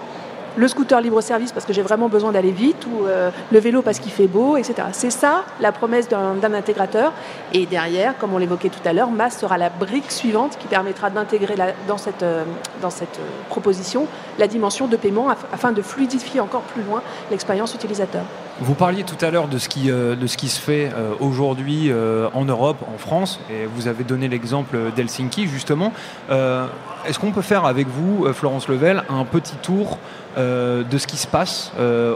le 0.56 0.68
scooter 0.68 1.02
libre-service 1.02 1.52
parce 1.52 1.66
que 1.66 1.74
j'ai 1.74 1.82
vraiment 1.82 2.10
besoin 2.10 2.32
d'aller 2.32 2.52
vite, 2.52 2.86
ou 2.86 3.06
euh, 3.06 3.32
le 3.52 3.60
vélo 3.60 3.82
parce 3.82 4.00
qu'il 4.00 4.12
fait 4.12 4.28
beau, 4.28 4.58
etc. 4.58 4.88
C'est 4.92 5.10
ça 5.10 5.44
la 5.60 5.72
promesse 5.72 6.08
d'un 6.08 6.54
intégrateur. 6.54 7.14
Et 7.54 7.66
derrière, 7.66 8.18
comme 8.18 8.34
on 8.34 8.38
l'évoquait 8.38 8.70
tout 8.70 8.88
à 8.88 8.94
l'heure, 8.94 9.12
MAS 9.12 9.32
sera 9.32 9.58
la 9.58 9.70
brique 9.70 10.12
suivante 10.12 10.58
qui 10.58 10.68
permettra 10.68 11.10
d'intégrer 11.10 11.56
dans 11.88 11.98
cette, 11.98 12.24
euh, 12.24 12.44
dans 12.82 12.90
cette 12.90 13.20
proposition 13.50 14.08
la 14.40 14.48
dimension 14.48 14.88
de 14.88 14.96
paiement 14.96 15.28
afin 15.30 15.72
de 15.72 15.82
fluidifier 15.82 16.40
encore 16.40 16.62
plus 16.62 16.84
loin 16.84 17.02
l'expérience 17.32 17.74
utilisateur. 17.74 18.24
Vous 18.60 18.76
parliez 18.76 19.04
tout 19.04 19.18
à 19.26 19.32
l'heure 19.32 19.48
de, 19.48 19.58
ce 19.58 19.68
qui, 19.68 19.88
de 19.88 20.28
ce 20.28 20.38
qui 20.38 20.48
se 20.48 20.60
fait 20.60 20.92
aujourd'hui 21.20 21.92
en 22.34 22.46
Europe, 22.46 22.78
en 22.94 23.00
France, 23.00 23.40
et 23.50 23.66
vous 23.66 23.88
avez 23.88 24.04
donné 24.04 24.28
l'exemple 24.28 24.78
d'Helsinki 24.96 25.48
justement. 25.48 25.92
Est-ce 26.30 27.18
qu'on 27.18 27.32
peut 27.32 27.42
faire 27.42 27.66
avec 27.66 27.88
vous, 27.88 28.32
Florence 28.32 28.68
Level, 28.68 29.04
un 29.10 29.26
petit 29.26 29.56
tour 29.56 29.98
de 30.38 30.98
ce 30.98 31.08
qui 31.08 31.18
se 31.18 31.26
passe 31.26 31.72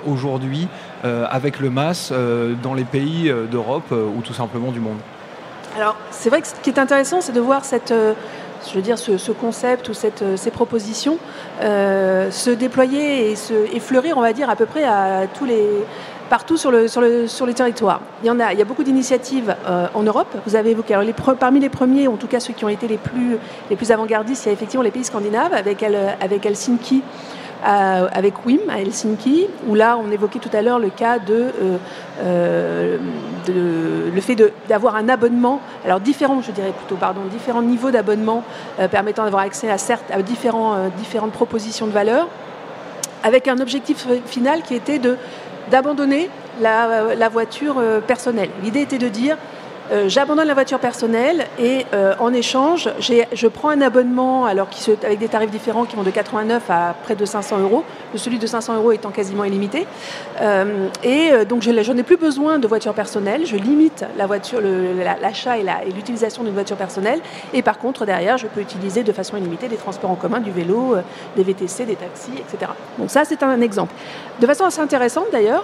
aujourd'hui 0.06 0.68
avec 1.04 1.60
le 1.60 1.72
MAS 1.72 2.14
dans 2.62 2.76
les 2.76 2.86
pays 2.86 3.34
d'Europe 3.52 3.92
ou 3.92 4.22
tout 4.22 4.34
simplement 4.34 4.72
du 4.72 4.80
monde? 4.80 5.00
Alors, 5.78 5.96
c'est 6.10 6.30
vrai 6.30 6.42
que 6.42 6.48
ce 6.48 6.56
qui 6.56 6.72
est 6.72 6.80
intéressant, 6.80 7.22
c'est 7.22 7.34
de 7.34 7.40
voir 7.40 7.64
cette, 7.64 7.92
euh, 7.92 8.14
je 8.68 8.74
veux 8.74 8.82
dire, 8.82 8.98
ce, 8.98 9.32
concept 9.32 9.90
ou 9.90 9.94
cette, 9.94 10.24
euh, 10.24 10.36
ces 10.36 10.50
propositions 10.50 11.20
euh, 11.62 12.32
se 12.32 12.50
déployer 12.50 13.30
et, 13.30 13.36
se, 13.36 13.54
fleurir, 13.80 14.18
on 14.18 14.22
va 14.22 14.34
dire, 14.34 14.50
à 14.50 14.56
peu 14.56 14.66
près 14.66 14.86
à 14.86 15.28
tous 15.38 15.46
les, 15.46 15.68
partout 16.30 16.58
sur 16.58 16.72
le, 16.72 16.88
sur. 16.88 17.04
Il 17.04 18.28
y 18.28 18.30
en 18.30 18.40
a, 18.40 18.64
beaucoup 18.66 18.84
d'initiatives 18.84 19.56
en 19.94 20.04
Europe. 20.04 20.28
Vous 20.46 20.56
avez 20.56 20.72
évoqué, 20.72 20.94
alors 20.94 21.36
parmi 21.40 21.60
les 21.60 21.70
premiers, 21.70 22.08
en 22.08 22.18
tout 22.18 22.28
cas 22.28 22.40
ceux 22.40 22.54
qui 22.54 22.66
ont 22.66 22.70
été 22.70 22.88
les 22.88 22.98
plus, 22.98 23.38
les 23.70 23.76
plus 23.76 23.92
avant-gardistes, 23.92 24.46
il 24.46 24.48
y 24.48 24.52
a 24.52 24.54
effectivement 24.54 24.84
les 24.84 24.92
pays 24.92 25.04
scandinaves 25.04 25.54
avec, 25.54 25.84
Helsinki 26.46 27.04
avec 27.64 28.46
WIM 28.46 28.70
à 28.70 28.80
Helsinki, 28.80 29.48
où 29.68 29.76
là 29.76 29.98
on 29.98 30.12
évoquait 30.12 30.40
tout 30.40 30.50
à 30.54 30.62
l'heure 30.62 30.80
le 30.80 30.90
cas 30.90 31.20
de, 31.20 31.52
euh, 31.62 31.78
euh, 32.24 32.98
le 34.14 34.22
fait 34.22 34.36
d'avoir 34.68 34.96
un 34.96 35.10
abonnement, 35.10 35.62
alors 35.86 36.00
différent, 36.00 36.42
je 36.42 36.52
dirais 36.52 36.74
plutôt, 36.78 36.96
pardon, 36.96 37.22
différents 37.30 37.62
niveaux 37.62 37.92
d'abonnement 37.92 38.44
euh, 38.80 38.88
permettant 38.88 39.24
d'avoir 39.24 39.44
accès 39.44 39.70
à, 39.70 39.78
certes, 39.78 40.06
à 40.12 40.22
différents, 40.22 40.90
différentes 40.98 41.32
propositions 41.32 41.88
de 41.88 41.92
valeur, 41.92 42.28
avec 43.24 43.48
un 43.48 43.60
objectif 43.60 44.08
final 44.26 44.62
qui 44.62 44.76
était 44.76 45.00
d'abandonner 45.72 46.30
la, 46.62 47.30
voiture 47.30 47.76
personnelle. 48.08 48.50
L'idée 48.64 48.82
était 48.82 48.98
de 48.98 49.10
dire 49.10 49.38
euh, 49.92 50.10
j'abandonne 50.10 50.48
la 50.48 50.54
voiture 50.54 50.80
personnelle 50.80 51.46
et 51.60 51.86
euh, 51.94 52.14
en 52.20 52.34
échange, 52.34 52.90
je 53.00 53.48
prends 53.48 53.70
un 53.70 53.82
abonnement 53.82 54.46
alors 54.46 54.70
qui, 54.70 54.92
avec 55.04 55.20
des 55.20 55.30
tarifs 55.30 55.50
différents 55.50 55.86
qui 55.86 55.96
vont 55.96 56.04
de 56.04 56.12
89 56.12 56.70
à 56.70 56.96
près 57.04 57.16
de 57.16 57.24
500 57.24 57.60
euros, 57.60 57.84
celui 58.16 58.38
de 58.38 58.48
500 58.48 58.76
euros 58.76 58.92
étant 58.92 59.12
quasiment 59.12 59.46
illimité. 59.46 59.88
Euh, 60.42 60.88
et 61.04 61.46
donc 61.46 61.62
je 61.62 61.72
n'en 61.72 61.98
ai 61.98 62.04
plus 62.04 62.18
besoin 62.18 62.60
de 62.60 62.68
voiture 62.68 62.94
personnelle, 62.94 63.46
je 63.46 63.56
limite 63.56 64.06
la 64.18 64.28
voiture, 64.28 64.60
l'achat 65.22 65.58
et 65.58 65.92
l'utilisation 65.96 66.44
d'une 66.44 66.54
voiture 66.54 66.78
personnelle. 66.78 67.22
Et 67.54 67.62
par 67.62 67.78
contre, 67.78 68.06
derrière, 68.06 68.38
je 68.38 68.48
peux 68.48 68.62
utiliser 68.62 69.04
de 69.04 69.12
façon 69.14 69.38
illimitée 69.38 69.70
des 69.70 69.78
transports 69.78 70.12
en 70.12 70.16
commun, 70.16 70.40
du 70.40 70.52
vélo, 70.52 70.96
des 71.36 71.44
VTC, 71.44 71.86
des 71.86 71.96
taxis, 71.96 72.32
etc. 72.38 72.72
Donc 72.98 73.10
ça, 73.10 73.24
c'est 73.24 73.42
un 73.44 73.62
exemple. 73.62 73.94
De 74.40 74.46
façon 74.46 74.66
assez 74.66 74.82
intéressante 74.82 75.28
d'ailleurs, 75.32 75.64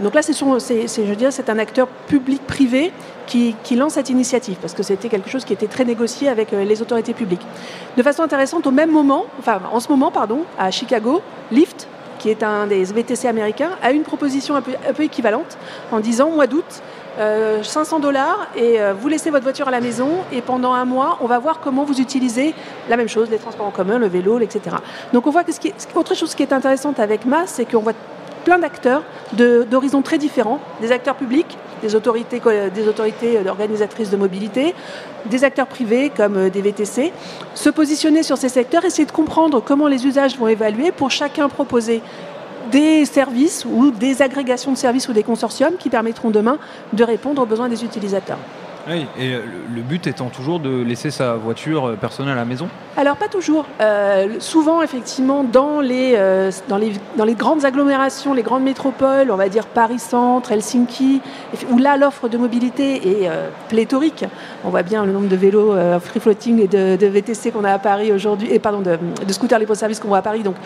donc 0.00 0.14
là, 0.14 0.22
c'est 0.22 1.50
un 1.50 1.58
acteur 1.58 1.88
public-privé 2.08 2.92
qui, 3.62 3.76
lance 3.76 3.94
cette 3.94 4.10
initiative, 4.10 4.56
parce 4.60 4.74
que 4.74 4.82
c'était 4.82 5.08
quelque 5.08 5.30
chose 5.30 5.44
qui 5.44 5.52
était 5.52 5.68
très 5.68 5.84
négocié 5.84 6.28
avec 6.28 6.52
euh, 6.52 6.64
les 6.64 6.82
autorités 6.82 7.14
publiques. 7.14 7.46
De 7.96 8.02
façon 8.02 8.22
intéressante, 8.22 8.66
au 8.66 8.70
même 8.70 8.90
moment, 8.90 9.26
enfin 9.38 9.60
en 9.72 9.80
ce 9.80 9.88
moment, 9.88 10.10
pardon, 10.10 10.42
à 10.58 10.70
Chicago, 10.70 11.22
Lyft, 11.52 11.86
qui 12.18 12.28
est 12.28 12.42
un 12.42 12.66
des 12.66 12.84
VTC 12.84 13.28
américains, 13.28 13.70
a 13.82 13.92
une 13.92 14.02
proposition 14.02 14.56
un 14.56 14.62
peu, 14.62 15.02
équivalente 15.02 15.56
en 15.90 16.00
disant, 16.00 16.30
mois 16.30 16.46
d'août, 16.46 16.82
500 17.62 17.96
euh, 17.96 18.00
dollars 18.00 18.48
et 18.56 18.78
vous 18.98 19.08
laissez 19.08 19.30
votre 19.30 19.42
voiture 19.42 19.68
à 19.68 19.70
la 19.70 19.80
maison 19.80 20.08
et 20.32 20.42
pendant 20.42 20.72
un 20.72 20.84
mois, 20.84 21.18
on 21.20 21.26
va 21.26 21.38
voir 21.38 21.60
comment 21.60 21.84
vous 21.84 22.00
utilisez 22.00 22.54
la 22.88 22.96
même 22.96 23.08
chose, 23.08 23.28
les 23.30 23.38
transports 23.38 23.66
en 23.66 23.70
commun, 23.70 23.98
le 23.98 24.06
vélo, 24.06 24.38
etc. 24.38 24.76
Donc 25.12 25.26
on 25.26 25.30
voit 25.30 25.44
que 25.44 25.52
ce 25.52 25.60
qui 25.60 25.68
est, 25.68 25.74
autre 25.94 26.14
chose 26.14 26.34
qui 26.34 26.42
est 26.42 26.52
intéressante 26.52 27.00
avec 27.00 27.24
MAS, 27.24 27.46
c'est 27.46 27.64
qu'on 27.64 27.80
voit 27.80 27.94
plein 28.44 28.58
d'acteurs 28.58 29.02
d'horizons 29.32 30.02
très 30.02 30.18
différents, 30.18 30.60
des 30.80 30.92
acteurs 30.92 31.16
publics, 31.16 31.56
des 31.82 31.94
autorités, 31.94 32.40
des 32.74 32.88
autorités 32.88 33.38
organisatrices 33.48 34.10
de 34.10 34.16
mobilité, 34.16 34.74
des 35.26 35.44
acteurs 35.44 35.66
privés 35.66 36.10
comme 36.14 36.36
euh, 36.36 36.50
des 36.50 36.62
VTC, 36.62 37.12
se 37.54 37.70
positionner 37.70 38.22
sur 38.22 38.36
ces 38.36 38.48
secteurs, 38.48 38.84
essayer 38.84 39.06
de 39.06 39.12
comprendre 39.12 39.60
comment 39.60 39.86
les 39.86 40.06
usages 40.06 40.36
vont 40.38 40.48
évaluer 40.48 40.92
pour 40.92 41.10
chacun 41.10 41.48
proposer 41.48 42.02
des 42.70 43.04
services 43.04 43.64
ou 43.64 43.90
des 43.90 44.22
agrégations 44.22 44.72
de 44.72 44.76
services 44.76 45.08
ou 45.08 45.12
des 45.12 45.22
consortiums 45.22 45.76
qui 45.78 45.88
permettront 45.90 46.30
demain 46.30 46.58
de 46.92 47.04
répondre 47.04 47.42
aux 47.42 47.46
besoins 47.46 47.68
des 47.68 47.84
utilisateurs. 47.84 48.38
Oui, 48.88 49.06
et 49.18 49.34
euh, 49.34 49.42
le 49.74 49.82
but 49.82 50.06
étant 50.06 50.28
toujours 50.28 50.58
de 50.58 50.82
laisser 50.82 51.10
sa 51.10 51.34
voiture 51.34 51.88
euh, 51.88 51.96
personnelle 51.96 52.32
à 52.32 52.36
la 52.36 52.44
maison? 52.44 52.68
Alors 52.96 53.16
pas 53.16 53.28
toujours. 53.28 53.66
Euh, 53.80 54.36
souvent, 54.38 54.82
effectivement, 54.82 55.44
dans 55.44 55.80
les, 55.80 56.18
dans, 56.68 56.76
les, 56.76 56.92
dans 57.16 57.24
les 57.24 57.34
grandes 57.34 57.64
agglomérations, 57.64 58.34
les 58.34 58.42
grandes 58.42 58.62
métropoles, 58.62 59.30
on 59.30 59.36
va 59.36 59.48
dire 59.48 59.66
Paris-Centre, 59.66 60.52
Helsinki, 60.52 61.20
où 61.70 61.78
là 61.78 61.96
l'offre 61.96 62.28
de 62.28 62.36
mobilité 62.36 63.24
est 63.24 63.30
pléthorique. 63.68 64.24
On 64.64 64.70
voit 64.70 64.82
bien 64.82 65.04
le 65.04 65.12
nombre 65.12 65.28
de 65.28 65.36
vélos 65.36 65.72
free 66.00 66.20
floating 66.20 66.60
et 66.60 66.68
de, 66.68 67.06
VTC 67.06 67.52
qu'on 67.52 67.64
a 67.64 67.72
à 67.72 67.78
Paris 67.78 68.12
aujourd'hui, 68.12 68.52
et 68.52 68.58
pardon, 68.58 68.80
de, 68.80 68.98
de 69.26 69.32
scooters 69.32 69.58
libre-service 69.58 70.00
qu'on 70.00 70.08
voit 70.08 70.18
à 70.18 70.22
Paris. 70.22 70.42
Donc 70.42 70.56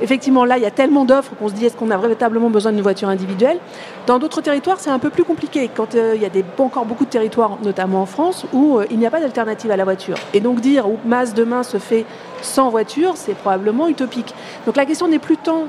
effectivement, 0.00 0.44
là, 0.44 0.58
il 0.58 0.62
y 0.62 0.66
a 0.66 0.70
tellement 0.70 1.04
d'offres 1.04 1.32
qu'on 1.38 1.48
se 1.48 1.54
dit 1.54 1.66
est-ce 1.66 1.76
qu'on 1.76 1.90
a 1.90 1.96
véritablement 1.96 2.50
besoin 2.50 2.72
d'une 2.72 2.82
voiture 2.82 3.08
individuelle? 3.08 3.58
Dans 4.06 4.18
d'autres 4.18 4.40
territoires, 4.40 4.78
c'est 4.80 4.90
un 4.90 4.98
peu 4.98 5.10
plus 5.10 5.24
compliqué. 5.24 5.70
Quand 5.74 5.94
il 5.94 6.20
y 6.20 6.26
a 6.26 6.28
des, 6.28 6.44
encore 6.58 6.84
beaucoup 6.84 7.04
de 7.04 7.10
territoires 7.10 7.58
notamment 7.62 8.02
en 8.02 8.06
France, 8.06 8.46
où 8.52 8.78
euh, 8.78 8.86
il 8.90 8.98
n'y 8.98 9.06
a 9.06 9.10
pas 9.10 9.20
d'alternative 9.20 9.70
à 9.70 9.76
la 9.76 9.84
voiture. 9.84 10.16
Et 10.34 10.40
donc 10.40 10.60
dire 10.60 10.88
où 10.88 10.98
masse 11.04 11.34
demain 11.34 11.62
se 11.62 11.78
fait 11.78 12.04
sans 12.42 12.70
voiture, 12.70 13.12
c'est 13.16 13.34
probablement 13.34 13.88
utopique. 13.88 14.34
Donc 14.66 14.76
la 14.76 14.86
question 14.86 15.08
n'est 15.08 15.18
plus 15.18 15.36
tant 15.36 15.66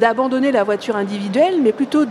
d'abandonner 0.00 0.52
la 0.52 0.64
voiture 0.64 0.96
individuelle, 0.96 1.56
mais 1.62 1.72
plutôt 1.72 2.04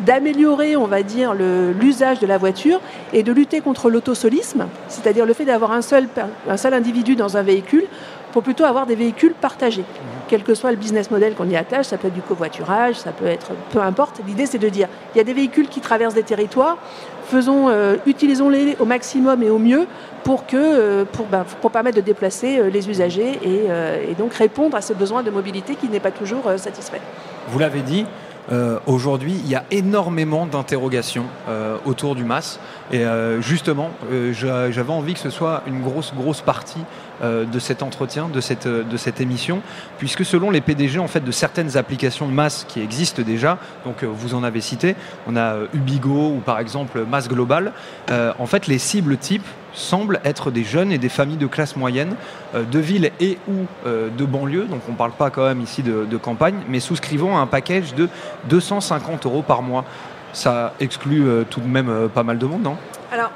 d'améliorer, 0.00 0.76
on 0.76 0.86
va 0.86 1.02
dire, 1.02 1.34
l'usage 1.34 2.20
de 2.20 2.26
la 2.26 2.38
voiture 2.38 2.80
et 3.12 3.22
de 3.22 3.32
lutter 3.32 3.60
contre 3.60 3.90
l'autosolisme, 3.90 4.66
c'est-à-dire 4.88 5.26
le 5.26 5.32
fait 5.32 5.44
d'avoir 5.44 5.72
un 5.72 5.82
seul, 5.82 6.06
un 6.48 6.56
seul 6.56 6.74
individu 6.74 7.16
dans 7.16 7.36
un 7.36 7.42
véhicule 7.42 7.86
pour 8.32 8.42
plutôt 8.42 8.64
avoir 8.64 8.86
des 8.86 8.94
véhicules 8.94 9.34
partagés. 9.34 9.84
Quel 10.28 10.42
que 10.42 10.54
soit 10.54 10.70
le 10.70 10.76
business 10.76 11.10
model 11.10 11.34
qu'on 11.34 11.48
y 11.48 11.56
attache, 11.56 11.86
ça 11.86 11.98
peut 11.98 12.08
être 12.08 12.14
du 12.14 12.22
covoiturage, 12.22 12.96
ça 12.96 13.12
peut 13.12 13.26
être 13.26 13.52
peu 13.70 13.80
importe. 13.80 14.20
L'idée, 14.26 14.46
c'est 14.46 14.58
de 14.58 14.68
dire 14.68 14.88
il 15.14 15.18
y 15.18 15.20
a 15.20 15.24
des 15.24 15.34
véhicules 15.34 15.68
qui 15.68 15.80
traversent 15.80 16.14
des 16.14 16.24
territoires, 16.24 16.78
faisons, 17.26 17.68
euh, 17.68 17.96
utilisons-les 18.06 18.76
au 18.80 18.84
maximum 18.84 19.42
et 19.42 19.50
au 19.50 19.58
mieux 19.58 19.86
pour, 20.24 20.46
que, 20.46 20.56
euh, 20.56 21.04
pour, 21.04 21.26
ben, 21.26 21.44
pour 21.60 21.70
permettre 21.70 21.96
de 21.96 22.02
déplacer 22.02 22.58
euh, 22.58 22.70
les 22.70 22.88
usagers 22.88 23.38
et, 23.42 23.66
et, 24.10 24.14
donc 24.14 24.34
répondre 24.34 24.76
à 24.76 24.80
ce 24.80 24.92
besoin 24.92 25.22
de 25.22 25.30
mobilité 25.30 25.76
qui 25.76 25.88
n'est 25.88 26.00
pas 26.00 26.10
toujours 26.10 26.50
satisfait. 26.56 27.00
Vous 27.48 27.58
l'avez 27.58 27.82
dit, 27.82 28.06
euh, 28.52 28.78
aujourd'hui, 28.86 29.34
il 29.44 29.50
y 29.50 29.56
a 29.56 29.64
énormément 29.70 30.46
d'interrogations 30.46 31.24
euh, 31.48 31.76
autour 31.84 32.14
du 32.14 32.24
MAS. 32.24 32.60
Et 32.92 33.04
euh, 33.04 33.40
justement, 33.40 33.90
j'avais 34.32 34.92
envie 34.92 35.14
que 35.14 35.20
ce 35.20 35.30
soit 35.30 35.62
une 35.66 35.82
grosse, 35.82 36.14
grosse 36.14 36.40
partie 36.40 36.84
de 37.22 37.58
cet 37.58 37.82
entretien, 37.82 38.28
de 38.28 38.40
cette, 38.40 38.68
de 38.68 38.96
cette 38.96 39.20
émission, 39.20 39.62
puisque 39.98 40.24
selon 40.24 40.50
les 40.50 40.60
PDG 40.60 40.98
en 40.98 41.08
fait, 41.08 41.20
de 41.20 41.30
certaines 41.30 41.76
applications 41.76 42.26
MAS 42.26 42.64
qui 42.68 42.80
existent 42.80 43.22
déjà, 43.22 43.58
donc 43.84 44.04
vous 44.04 44.34
en 44.34 44.44
avez 44.44 44.60
cité, 44.60 44.96
on 45.26 45.36
a 45.36 45.56
Ubigo 45.72 46.28
ou 46.28 46.42
par 46.44 46.58
exemple 46.58 47.04
MAS 47.04 47.28
Global, 47.28 47.72
en 48.10 48.46
fait, 48.46 48.66
les 48.66 48.78
cibles 48.78 49.16
types 49.16 49.46
semblent 49.76 50.20
être 50.24 50.50
des 50.50 50.64
jeunes 50.64 50.90
et 50.90 50.98
des 50.98 51.08
familles 51.08 51.36
de 51.36 51.46
classe 51.46 51.76
moyenne, 51.76 52.16
euh, 52.54 52.64
de 52.64 52.78
ville 52.78 53.10
et 53.20 53.38
ou 53.48 53.66
euh, 53.86 54.08
de 54.08 54.24
banlieue, 54.24 54.64
donc 54.64 54.80
on 54.88 54.92
ne 54.92 54.96
parle 54.96 55.12
pas 55.12 55.30
quand 55.30 55.44
même 55.44 55.60
ici 55.60 55.82
de, 55.82 56.16
campagne, 56.16 56.56
mais 56.68 56.80
souscrivant 56.80 57.36
à 57.36 57.40
un 57.40 57.46
package 57.46 57.94
de 57.94 58.08
250 58.48 59.26
euros 59.26 59.42
par 59.42 59.62
mois. 59.62 59.84
Ça 60.32 60.72
exclut 60.80 61.26
euh, 61.26 61.44
tout 61.48 61.60
de 61.60 61.68
même 61.68 62.08
pas 62.12 62.22
mal 62.22 62.38
de 62.38 62.46
monde, 62.46 62.62
non? 62.62 62.76
Alors, 63.12 63.30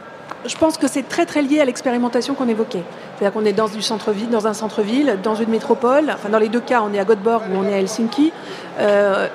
je 0.47 0.57
pense 0.57 0.79
que 0.79 0.89
c'est 0.89 1.07
très 1.07 1.27
très 1.27 1.43
lié 1.43 1.61
à 1.61 1.65
l'expérimentation 1.67 2.35
qu'on 2.35 2.49
évoquait. 2.49 2.83
C'est-à-dire 3.21 3.39
qu'on 3.39 3.45
est 3.45 3.53
dans 3.53 4.47
un 4.47 4.53
centre-ville, 4.55 5.19
dans 5.23 5.35
une 5.35 5.51
métropole. 5.51 6.11
Enfin, 6.13 6.31
dans 6.31 6.39
les 6.39 6.49
deux 6.49 6.61
cas, 6.61 6.83
on 6.83 6.95
est 6.95 6.99
à 6.99 7.05
Göteborg 7.05 7.43
ou 7.53 7.59
on 7.59 7.69
est 7.69 7.75
à 7.75 7.79
Helsinki. 7.79 8.33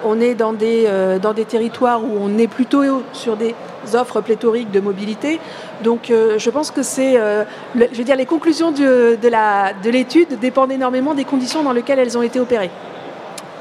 on 0.04 0.20
est 0.20 0.34
dans 0.34 0.54
des, 0.54 0.90
dans 1.22 1.34
des 1.34 1.46
territoires 1.46 2.04
où 2.04 2.18
on 2.20 2.38
est 2.40 2.48
plutôt 2.48 2.82
sur 3.14 3.38
des 3.38 3.54
offres 3.94 4.22
pléthoriques 4.22 4.72
de 4.72 4.80
mobilité. 4.80 5.40
Donc 5.84 6.10
euh, 6.10 6.40
je 6.40 6.50
pense 6.50 6.72
que 6.72 6.82
c'est, 6.82 7.20
euh, 7.20 7.44
je 7.76 7.98
veux 7.98 8.04
dire, 8.04 8.16
les 8.16 8.26
conclusions 8.26 8.72
de 8.72 9.90
l'étude 9.90 10.40
dépendent 10.40 10.72
énormément 10.72 11.14
des 11.14 11.26
conditions 11.26 11.62
dans 11.62 11.74
lesquelles 11.74 12.00
elles 12.00 12.18
ont 12.18 12.24
été 12.24 12.40
opérées. 12.40 12.72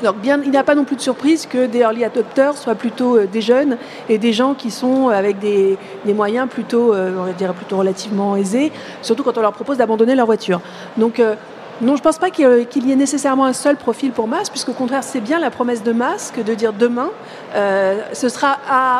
Donc 0.05 0.17
il 0.23 0.51
n'y 0.51 0.57
a 0.57 0.63
pas 0.63 0.75
non 0.75 0.85
plus 0.85 0.97
de 0.97 1.01
surprise 1.01 1.47
que 1.47 1.67
des 1.67 1.81
early 1.81 2.05
adopters 2.05 2.57
soient 2.57 2.75
plutôt 2.75 3.17
euh, 3.17 3.27
des 3.27 3.41
jeunes 3.41 3.79
et 4.09 4.19
des 4.19 4.33
gens 4.33 4.55
qui 4.55 4.71
sont 4.71 5.09
avec 5.09 5.39
des, 5.39 5.79
moyens 6.15 6.49
plutôt, 6.49 6.95
on 6.95 7.25
va 7.25 7.33
dire, 7.33 7.53
plutôt 7.55 7.79
relativement 7.79 8.37
aisés, 8.37 8.71
surtout 9.03 9.23
quand 9.23 9.37
on 9.39 9.41
leur 9.41 9.53
propose 9.53 9.79
d'abandonner 9.79 10.15
leur 10.15 10.27
voiture. 10.27 10.61
Donc 10.97 11.21
non, 11.81 11.97
je 11.97 12.01
ne 12.01 12.05
pense 12.05 12.19
pas 12.19 12.31
qu'il 12.31 12.87
y 12.87 12.93
ait 12.93 12.97
nécessairement 12.97 13.47
un 13.47 13.53
seul 13.53 13.77
profil 13.77 14.13
pour 14.13 14.29
masse, 14.29 14.49
puisqu'au 14.49 14.75
contraire, 14.75 15.03
c'est 15.03 15.21
bien 15.21 15.41
la 15.41 15.51
promesse 15.51 15.83
de 15.83 15.91
masse 15.93 16.33
que 16.35 16.41
de 16.41 16.55
dire 16.55 16.73
demain, 16.73 17.11
euh, 17.57 18.01
ce 18.13 18.29
sera 18.29 18.59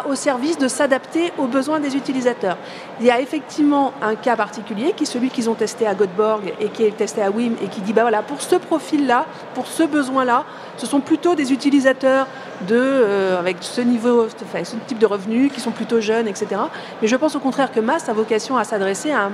au 0.09 0.17
service 0.17 0.59
de 0.59 0.67
s'adapter 0.67 1.33
aux 1.39 1.47
besoins 1.47 1.79
des 1.79 1.95
utilisateurs. 1.95 2.57
Il 2.99 3.07
y 3.07 3.13
a 3.13 3.21
effectivement 3.21 3.93
un 4.03 4.17
cas 4.17 4.35
particulier, 4.35 4.93
qui 4.97 5.05
est 5.05 5.07
celui 5.07 5.31
qu'ils 5.31 5.49
ont 5.49 5.55
testé 5.55 5.87
à 5.87 5.95
Göteborg 5.95 6.53
et 6.61 6.69
qui 6.69 6.83
est 6.83 6.97
testé 6.97 7.23
à 7.23 7.31
WIM, 7.31 7.53
et 7.63 7.69
qui 7.69 7.81
dit, 7.81 7.93
bah 7.93 8.11
pour 8.27 8.43
ce 8.43 8.57
profil-là, 8.57 9.27
pour 9.55 9.69
ce 9.69 9.85
besoin-là, 9.85 10.45
ce 10.77 10.87
sont 10.87 11.01
plutôt 11.01 11.37
des 11.37 11.53
utilisateurs 11.53 12.27
de, 12.69 13.35
avec 13.39 13.59
ce 13.61 13.81
niveau, 13.81 14.29
ce 14.29 14.77
type 14.87 14.99
de 14.99 15.07
revenus, 15.07 15.53
qui 15.53 15.61
sont 15.61 15.71
plutôt 15.71 16.01
jeunes, 16.01 16.29
etc. 16.29 16.61
Mais 17.03 17.09
je 17.09 17.17
pense 17.17 17.35
au 17.37 17.41
contraire 17.41 17.73
que 17.73 17.81
Mass 17.81 18.09
a 18.09 18.13
vocation 18.13 18.57
à 18.57 18.65
s'adresser 18.65 19.11
à 19.11 19.31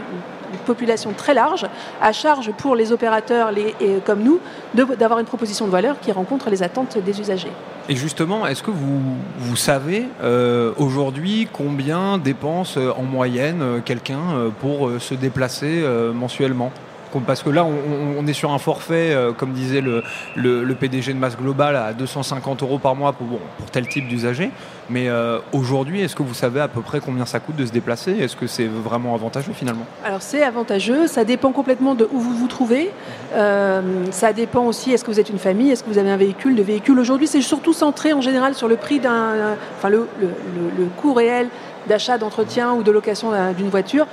une 0.52 0.58
population 0.66 1.12
très 1.12 1.34
large, 1.34 1.66
à 2.00 2.12
charge 2.12 2.50
pour 2.52 2.74
les 2.74 2.92
opérateurs 2.92 3.52
les, 3.52 3.74
comme 4.04 4.22
nous 4.22 4.40
d'avoir 4.74 5.18
une 5.18 5.26
proposition 5.26 5.66
de 5.66 5.70
valeur 5.70 6.00
qui 6.00 6.12
rencontre 6.12 6.50
les 6.50 6.62
attentes 6.62 6.98
des 6.98 7.20
usagers. 7.20 7.52
Et 7.88 7.96
justement, 7.96 8.46
est-ce 8.46 8.62
que 8.62 8.70
vous, 8.70 9.00
vous 9.38 9.56
savez 9.56 10.06
euh, 10.22 10.72
aujourd'hui 10.76 11.48
combien 11.52 12.18
dépense 12.18 12.76
euh, 12.76 12.92
en 12.96 13.02
moyenne 13.02 13.62
euh, 13.62 13.80
quelqu'un 13.84 14.52
pour 14.60 14.90
se 15.00 15.14
déplacer 15.14 15.84
mensuellement? 16.14 16.72
Parce 17.18 17.42
que 17.42 17.50
là, 17.50 17.64
on, 17.64 18.26
est 18.26 18.32
sur 18.32 18.52
un 18.52 18.58
forfait, 18.58 19.12
euh, 19.12 19.32
comme 19.32 19.52
disait 19.52 19.80
le, 19.80 20.74
PDG 20.74 21.12
de 21.12 21.18
Masse 21.18 21.36
Global, 21.36 21.76
à 21.76 21.92
250 21.92 22.62
euros 22.62 22.78
par 22.78 22.94
mois 22.94 23.12
pour, 23.12 23.26
tel 23.72 23.88
type 23.88 24.06
d'usager. 24.06 24.50
Mais 24.88 25.08
euh, 25.08 25.38
aujourd'hui, 25.52 26.00
est-ce 26.00 26.16
que 26.16 26.22
vous 26.22 26.34
savez 26.34 26.60
à 26.60 26.68
peu 26.68 26.80
près 26.80 27.00
combien 27.00 27.24
ça 27.24 27.40
coûte 27.40 27.56
de 27.56 27.66
se 27.66 27.72
déplacer? 27.72 28.12
Est-ce 28.12 28.36
que 28.36 28.46
c'est 28.46 28.66
vraiment 28.66 29.14
avantageux 29.14 29.52
finalement? 29.52 29.86
Alors 30.04 30.22
c'est 30.22 30.42
avantageux, 30.42 31.06
ça 31.06 31.24
dépend 31.24 31.52
complètement 31.52 31.94
de 31.94 32.08
où 32.10 32.18
vous 32.18 32.34
vous 32.34 32.48
trouvez. 32.48 32.90
Euh, 33.34 33.82
ça 34.10 34.32
dépend 34.32 34.64
aussi, 34.64 34.92
est-ce 34.92 35.04
que 35.04 35.10
vous 35.10 35.20
êtes 35.20 35.30
une 35.30 35.38
famille, 35.38 35.70
est-ce 35.70 35.84
que 35.84 35.90
vous 35.90 35.98
avez 35.98 36.10
un 36.10 36.16
véhicule 36.16 36.56
Le 36.56 36.62
véhicule? 36.62 36.98
Aujourd'hui, 36.98 37.28
c'est 37.28 37.40
surtout 37.40 37.72
centré 37.72 38.12
en 38.12 38.20
général 38.20 38.54
sur 38.54 38.68
le 38.68 38.76
prix 38.76 38.98
d'un... 38.98 39.56
Enfin, 39.78 39.90
le 39.90 40.08
coût 40.96 41.12
réel 41.14 41.48
d'achat, 41.90 42.16
d'entretien 42.16 42.72
ou 42.72 42.82
de 42.82 42.90
location 42.90 43.32
d'une 43.56 43.68
voiture. 43.68 44.06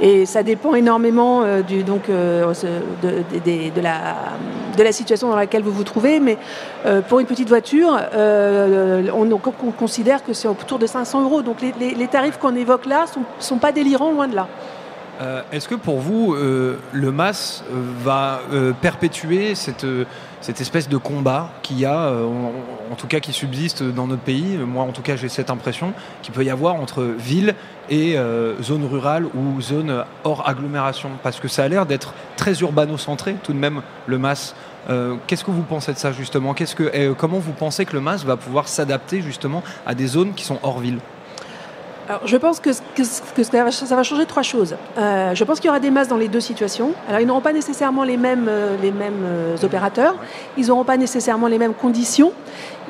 Et 0.00 0.26
ça 0.26 0.42
dépend 0.42 0.74
énormément 0.74 1.42
euh, 1.42 1.62
du, 1.62 1.82
donc, 1.82 2.08
euh, 2.08 2.52
de, 3.02 3.80
la, 3.80 4.16
de 4.76 4.82
la 4.82 4.92
situation 4.92 5.28
dans 5.28 5.36
laquelle 5.36 5.62
vous 5.62 5.72
vous 5.72 5.84
trouvez. 5.84 6.20
Mais 6.20 6.38
euh, 6.86 7.00
pour 7.00 7.20
une 7.20 7.26
petite 7.26 7.48
voiture, 7.48 7.98
on, 8.14 9.72
considère 9.78 10.22
que 10.24 10.32
c'est 10.32 10.48
autour 10.48 10.78
de 10.78 10.86
500 10.86 11.22
euros. 11.22 11.42
Donc 11.42 11.58
les, 11.60 12.08
tarifs 12.08 12.38
qu'on 12.38 12.54
évoque 12.54 12.86
là 12.86 13.02
ne 13.02 13.06
sont, 13.06 13.22
sont, 13.38 13.58
pas 13.58 13.72
délirants, 13.72 14.12
loin 14.12 14.28
de 14.28 14.36
là. 14.36 14.46
Est-ce 15.52 15.68
que 15.68 15.76
pour 15.76 16.00
vous, 16.00 16.34
le 16.34 17.12
MAS 17.12 17.62
va 17.70 18.40
perpétuer 18.80 19.54
cette 19.54 19.86
cette 20.42 20.60
espèce 20.60 20.88
de 20.88 20.96
combat 20.96 21.50
qu'il 21.62 21.78
y 21.78 21.86
a, 21.86 22.12
en, 22.12 22.94
tout 22.96 23.06
cas 23.06 23.20
qui 23.20 23.32
subsiste 23.32 23.82
dans 23.82 24.06
notre 24.06 24.22
pays. 24.22 24.58
Moi, 24.58 24.84
en 24.84 24.92
tout 24.92 25.00
cas, 25.00 25.16
j'ai 25.16 25.28
cette 25.28 25.50
impression 25.50 25.94
qu'il 26.22 26.34
peut 26.34 26.44
y 26.44 26.50
avoir 26.50 26.74
entre 26.74 27.02
ville 27.02 27.54
et 27.90 28.18
euh, 28.18 28.60
zone 28.62 28.84
rurale 28.84 29.26
ou 29.26 29.60
zone 29.60 30.04
hors 30.24 30.48
agglomération 30.48 31.10
Parce 31.22 31.40
que 31.40 31.48
ça 31.48 31.64
a 31.64 31.68
l'air 31.68 31.86
d'être 31.86 32.14
très 32.36 32.60
urbano-centré, 32.60 33.36
tout 33.42 33.52
de 33.52 33.58
même, 33.58 33.82
le 34.06 34.18
MAS. 34.18 34.54
Euh, 34.90 35.16
qu'est-ce 35.26 35.44
que 35.44 35.50
vous 35.50 35.62
pensez 35.62 35.92
de 35.92 35.98
ça, 35.98 36.12
justement? 36.12 36.54
Euh, 36.80 37.14
Comment 37.16 37.38
vous 37.38 37.52
pensez 37.52 37.84
que 37.84 37.94
le 37.94 38.00
MAS 38.00 38.24
va 38.24 38.36
pouvoir 38.36 38.68
s'adapter, 38.68 39.22
justement, 39.22 39.62
à 39.86 39.94
des 39.94 40.06
zones 40.06 40.34
qui 40.34 40.44
sont 40.44 40.58
hors 40.62 40.78
ville? 40.78 40.98
Je 42.24 42.36
pense 42.36 42.60
que, 42.60 42.72
ça 42.72 43.96
va 43.96 44.02
changer 44.02 44.26
trois 44.26 44.42
choses. 44.42 44.76
Euh, 44.98 45.34
je 45.34 45.44
pense 45.44 45.60
qu'il 45.60 45.66
y 45.66 45.70
aura 45.70 45.80
des 45.80 45.90
masses 45.90 46.08
dans 46.08 46.16
les 46.16 46.28
deux 46.28 46.40
situations. 46.40 46.92
Alors, 47.08 47.20
ils 47.20 47.26
n'auront 47.26 47.40
pas 47.40 47.52
nécessairement 47.52 48.04
les 48.04 48.16
mêmes, 48.16 48.46
euh, 48.48 48.76
euh, 48.82 49.56
opérateurs, 49.62 50.16
ils 50.56 50.66
n'auront 50.66 50.84
pas 50.84 50.96
nécessairement 50.96 51.46
les 51.46 51.58
mêmes 51.58 51.74
conditions, 51.74 52.32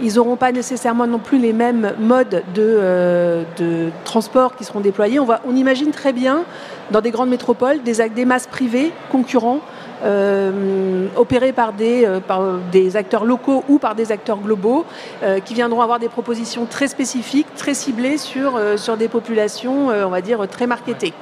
ils 0.01 0.15
n'auront 0.15 0.37
pas 0.37 0.53
nécessairement 0.53 1.07
non 1.07 1.19
plus 1.19 1.39
les 1.39 1.53
mêmes 1.53 1.93
modes 1.99 2.43
de, 2.55 3.45
de 3.59 3.91
transport 4.05 4.57
qui 4.57 4.65
seront 4.65 4.81
déployés. 4.81 5.19
On, 5.19 5.27
on 5.47 5.57
imagine 5.57 5.91
très 5.91 6.13
bien, 6.13 6.45
dans 6.91 7.01
des 7.01 7.11
grandes 7.11 7.31
métropoles, 7.31 7.83
des, 7.83 8.09
des 8.09 8.25
masses 8.25 8.47
privées 8.47 8.93
concurrents 9.11 9.61
euh, 10.05 11.07
opérés 11.17 11.53
par 11.53 11.73
des, 11.73 12.05
euh, 12.05 12.19
par 12.19 12.43
des 12.73 12.97
acteurs 12.97 13.25
locaux 13.25 13.63
ou 13.69 13.79
par 13.79 13.95
des 13.95 14.11
acteurs 14.11 14.39
globaux 14.39 14.85
euh, 15.23 15.39
qui 15.39 15.55
viendront 15.55 15.81
avoir 15.81 16.01
des 16.01 16.09
propositions 16.09 16.67
très 16.67 16.89
spécifiques, 16.89 17.47
très 17.57 17.75
ciblées 17.75 18.19
sur, 18.19 18.59
sur 18.77 18.97
des 18.97 19.09
populations, 19.09 19.89
on 19.89 20.09
va 20.09 20.21
dire, 20.21 20.47
très 20.49 20.67
marketées. 20.67 21.15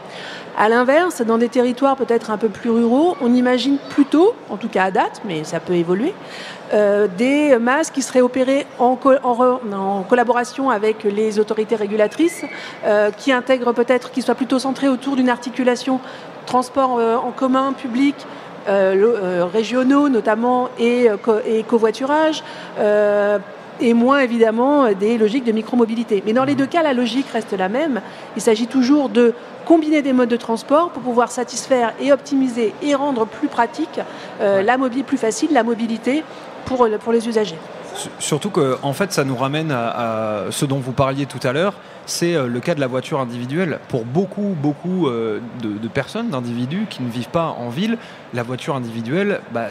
À 0.58 0.68
l'inverse, 0.68 1.22
dans 1.22 1.38
des 1.38 1.48
territoires 1.48 1.96
peut-être 1.96 2.30
un 2.30 2.36
peu 2.36 2.48
plus 2.48 2.70
ruraux, 2.70 3.16
on 3.20 3.32
imagine 3.34 3.78
plutôt, 3.90 4.34
en 4.48 4.56
tout 4.56 4.68
cas 4.68 4.84
à 4.84 4.90
date, 4.90 5.22
mais 5.24 5.44
ça 5.44 5.60
peut 5.60 5.74
évoluer, 5.74 6.14
des 7.18 7.56
masses 7.58 7.90
qui 7.90 8.02
seraient 8.02 8.20
opérées 8.20 8.66
en, 8.78 8.96
collaboration 10.08 10.70
avec 10.70 11.04
les 11.04 11.38
autorités 11.38 11.76
régulatrices, 11.76 12.44
qui 13.16 13.32
intègrent 13.32 13.72
peut-être, 13.72 14.10
qui 14.12 14.22
soient 14.22 14.34
plutôt 14.34 14.58
centrées 14.58 14.88
autour 14.88 15.16
d'une 15.16 15.30
articulation 15.30 16.00
transport 16.46 17.00
en 17.24 17.30
commun, 17.32 17.72
public, 17.72 18.14
euh, 18.68 19.16
euh, 19.22 19.46
régionaux 19.46 20.10
notamment 20.10 20.68
et, 20.78 21.08
euh, 21.08 21.16
et 21.46 21.62
covoiturage 21.62 22.44
et 23.80 23.94
moins 23.94 24.20
évidemment 24.20 24.92
des 24.92 25.18
logiques 25.18 25.44
de 25.44 25.52
micromobilité. 25.52 26.22
Mais 26.26 26.32
dans 26.32 26.44
les 26.44 26.54
deux 26.54 26.66
cas, 26.66 26.82
la 26.82 26.92
logique 26.92 27.28
reste 27.32 27.52
la 27.52 27.68
même. 27.68 28.00
Il 28.36 28.42
s'agit 28.42 28.66
toujours 28.66 29.08
de 29.08 29.34
combiner 29.64 30.02
des 30.02 30.12
modes 30.12 30.28
de 30.28 30.36
transport 30.36 30.90
pour 30.90 31.02
pouvoir 31.02 31.30
satisfaire 31.30 31.92
et 32.00 32.12
optimiser 32.12 32.74
et 32.82 32.94
rendre 32.94 33.26
plus 33.26 33.48
pratique 33.48 34.00
la 34.40 34.76
mobilité, 34.76 35.06
plus 35.06 35.18
facile 35.18 35.50
la 35.52 35.62
mobilité 35.62 36.24
pour, 36.64 36.88
pour 37.02 37.12
les 37.12 37.28
usagers. 37.28 37.58
Surtout 38.18 38.50
que, 38.50 38.78
en 38.82 38.92
fait, 38.92 39.12
ça 39.12 39.24
nous 39.24 39.36
ramène 39.36 39.72
à, 39.72 40.44
ce 40.50 40.64
dont 40.64 40.78
vous 40.78 40.92
parliez 40.92 41.26
tout 41.26 41.44
à 41.46 41.52
l'heure, 41.52 41.74
c'est 42.06 42.34
euh, 42.34 42.46
le 42.46 42.60
cas 42.60 42.74
de 42.74 42.80
la 42.80 42.86
voiture 42.86 43.20
individuelle. 43.20 43.78
Pour 43.88 44.04
beaucoup, 44.04 44.56
beaucoup 44.60 45.06
euh, 45.06 45.40
de, 45.62 45.88
personnes, 45.88 46.28
d'individus 46.28 46.86
qui 46.88 47.02
ne 47.02 47.10
vivent 47.10 47.28
pas 47.28 47.54
en 47.58 47.68
ville, 47.68 47.98
la 48.32 48.42
voiture 48.42 48.74
individuelle, 48.74 49.40
bah, 49.52 49.66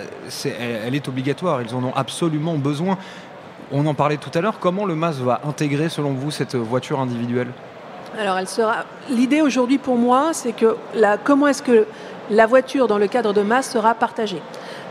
elle, 0.59 0.95
est 0.95 1.07
obligatoire. 1.07 1.61
Ils 1.61 1.73
en 1.75 1.83
ont 1.83 1.93
absolument 1.95 2.57
besoin. 2.57 2.97
On 3.71 3.85
en 3.85 3.93
parlait 3.93 4.17
tout 4.17 4.31
à 4.33 4.41
l'heure. 4.41 4.59
Comment 4.59 4.85
le 4.85 4.95
MAS 4.95 5.13
va 5.19 5.41
intégrer, 5.47 5.89
selon 5.89 6.13
vous, 6.13 6.31
cette 6.31 6.55
voiture 6.55 6.99
individuelle? 6.99 7.49
Alors, 8.19 8.37
elle 8.37 8.47
sera. 8.47 8.85
L'idée 9.09 9.41
aujourd'hui 9.41 9.77
pour 9.77 9.95
moi, 9.95 10.29
c'est 10.33 10.53
que 10.53 10.75
la... 10.95 11.17
comment 11.17 11.47
est-ce 11.47 11.61
que 11.61 11.85
la 12.31 12.47
voiture 12.47 12.87
dans 12.87 12.97
le 12.97 13.07
cadre 13.07 13.33
de 13.33 13.41
MAS 13.41 13.63
sera 13.63 13.93
partagée? 13.93 14.41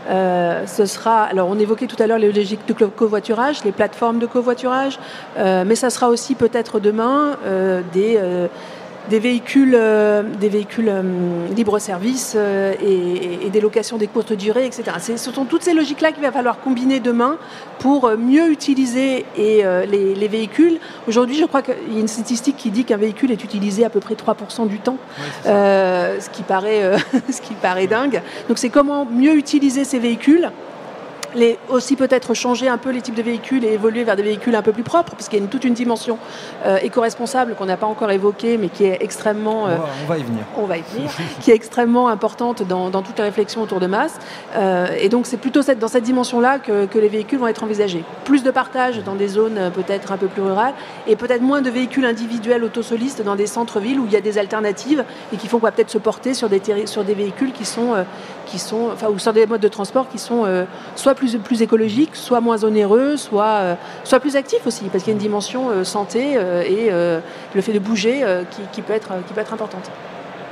Euh, 0.09 0.65
ce 0.65 0.85
sera, 0.85 1.23
alors 1.23 1.49
on 1.49 1.59
évoquait 1.59 1.85
tout 1.85 2.01
à 2.01 2.07
l'heure 2.07 2.17
les 2.17 2.31
logiques 2.31 2.67
de 2.67 2.73
covoiturage, 2.73 3.63
les 3.63 3.71
plateformes 3.71 4.17
de 4.17 4.25
covoiturage, 4.25 4.97
euh, 5.37 5.63
mais 5.67 5.75
ça 5.75 5.89
sera 5.89 6.07
aussi 6.07 6.35
peut-être 6.35 6.79
demain 6.79 7.37
euh, 7.45 7.81
des 7.93 8.17
des 9.09 9.19
véhicules, 9.19 9.75
euh, 9.75 10.23
des 10.23 10.49
véhicules 10.49 10.89
euh, 10.89 11.47
libre-service 11.55 12.33
euh, 12.37 12.73
et, 12.81 13.49
des 13.49 13.61
locations 13.61 13.97
des 13.97 14.07
courtes 14.07 14.33
durées, 14.33 14.65
etc. 14.65 14.83
Ce 14.99 15.31
sont 15.31 15.45
toutes 15.45 15.63
ces 15.63 15.73
logiques-là 15.73 16.11
qu'il 16.11 16.21
va 16.21 16.31
falloir 16.31 16.59
combiner 16.59 16.99
demain 16.99 17.37
pour 17.79 18.11
mieux 18.15 18.51
utiliser 18.51 19.25
et, 19.35 19.63
les, 19.87 20.27
véhicules. 20.27 20.77
Aujourd'hui, 21.07 21.35
je 21.35 21.45
crois 21.45 21.63
qu'il 21.63 21.93
y 21.93 21.97
a 21.97 21.99
une 21.99 22.07
statistique 22.07 22.57
qui 22.57 22.69
dit 22.69 22.85
qu'un 22.85 22.97
véhicule 22.97 23.31
est 23.31 23.43
utilisé 23.43 23.85
à 23.85 23.89
peu 23.89 23.99
près 23.99 24.13
3% 24.13 24.67
du 24.67 24.77
temps, 24.77 24.97
ce, 25.45 26.29
qui 26.29 26.43
paraît, 26.43 26.91
ce 27.31 27.41
qui 27.41 27.55
paraît 27.55 27.87
dingue. 27.87 28.21
Donc 28.47 28.59
c'est 28.59 28.69
comment 28.69 29.05
mieux 29.05 29.35
utiliser 29.35 29.83
ces 29.83 29.97
véhicules 29.97 30.51
les, 31.35 31.57
aussi 31.69 31.95
peut-être 31.95 32.33
changer 32.33 32.67
un 32.67 32.77
peu 32.77 32.91
les 32.91 33.01
types 33.01 33.15
de 33.15 33.21
véhicules 33.21 33.63
et 33.65 33.73
évoluer 33.73 34.03
vers 34.03 34.15
des 34.15 34.23
véhicules 34.23 34.55
un 34.55 34.61
peu 34.61 34.71
plus 34.71 34.83
propres, 34.83 35.15
parce 35.15 35.29
qu'il 35.29 35.41
y 35.41 35.43
a 35.43 35.47
toute 35.47 35.63
une 35.63 35.73
dimension 35.73 36.17
euh, 36.65 36.77
éco-responsable 36.81 37.55
qu'on 37.55 37.65
n'a 37.65 37.77
pas 37.77 37.87
encore 37.87 38.11
évoquée, 38.11 38.57
mais 38.57 38.69
qui 38.69 38.85
est 38.85 38.97
extrêmement... 39.01 39.67
Euh, 39.67 39.75
on, 40.03 40.07
va, 40.07 40.17
y 40.17 40.23
venir. 40.23 40.43
On 40.57 40.65
va 40.65 40.77
y 40.77 40.81
venir, 40.81 41.11
qui 41.41 41.51
est 41.51 41.55
extrêmement 41.55 42.07
importante 42.07 42.63
dans, 42.63 42.89
dans 42.89 43.01
toutes 43.01 43.17
les 43.17 43.23
réflexions 43.23 43.61
autour 43.61 43.79
de 43.79 43.87
masse. 43.87 44.17
Euh, 44.55 44.87
et 44.99 45.09
donc 45.09 45.25
c'est 45.25 45.37
plutôt 45.37 45.61
cette, 45.61 45.79
dans 45.79 45.87
cette 45.87 46.03
dimension-là 46.03 46.59
que, 46.59 46.85
que, 46.85 46.99
les 46.99 47.09
véhicules 47.09 47.39
vont 47.39 47.47
être 47.47 47.63
envisagés. 47.63 48.03
Plus 48.25 48.43
de 48.43 48.51
partage 48.51 49.03
dans 49.03 49.15
des 49.15 49.27
zones 49.27 49.57
euh, 49.57 49.69
peut-être 49.69 50.11
un 50.11 50.17
peu 50.17 50.27
plus 50.27 50.41
rurales, 50.41 50.73
et 51.07 51.15
peut-être 51.15 51.41
moins 51.41 51.61
de 51.61 51.69
véhicules 51.69 52.05
individuels 52.05 52.63
autosolistes 52.63 53.21
dans 53.23 53.35
des 53.35 53.47
centres-villes 53.47 53.99
où 53.99 54.05
il 54.05 54.11
y 54.11 54.17
a 54.17 54.21
des 54.21 54.37
alternatives 54.37 55.03
et 55.33 55.37
qui 55.37 55.47
font 55.47 55.59
peut-être 55.59 55.89
se 55.89 55.97
porter 55.97 56.33
sur 56.33 56.49
des, 56.49 56.61
sur 56.85 57.03
des 57.03 57.13
véhicules 57.13 57.51
qui 57.51 57.65
sont, 57.65 57.93
qui 58.49 58.59
sont, 58.59 58.89
enfin, 58.93 59.07
ou 59.07 59.19
sur 59.19 59.33
des 59.33 59.45
modes 59.45 59.61
de 59.61 59.67
transport 59.67 60.09
qui 60.09 60.17
sont 60.17 60.45
soit 60.95 61.15
plus, 61.15 61.37
plus 61.37 61.61
écologique, 61.61 62.15
soit 62.15 62.41
moins 62.41 62.63
onéreux, 62.63 63.17
soit, 63.17 63.45
euh, 63.45 63.75
soit 64.03 64.19
plus 64.19 64.35
actif 64.35 64.65
aussi, 64.65 64.85
parce 64.85 65.03
qu'il 65.03 65.11
y 65.11 65.15
a 65.15 65.17
une 65.17 65.21
dimension 65.21 65.69
euh, 65.69 65.83
santé 65.83 66.33
euh, 66.35 66.61
et 66.63 66.89
le 67.55 67.61
fait 67.61 67.73
de 67.73 67.79
bouger 67.79 68.23
qui, 68.71 68.81
peut 68.81 68.93
être, 68.93 69.11
qui 69.27 69.33
peut 69.33 69.41
être 69.41 69.53
importante. 69.53 69.91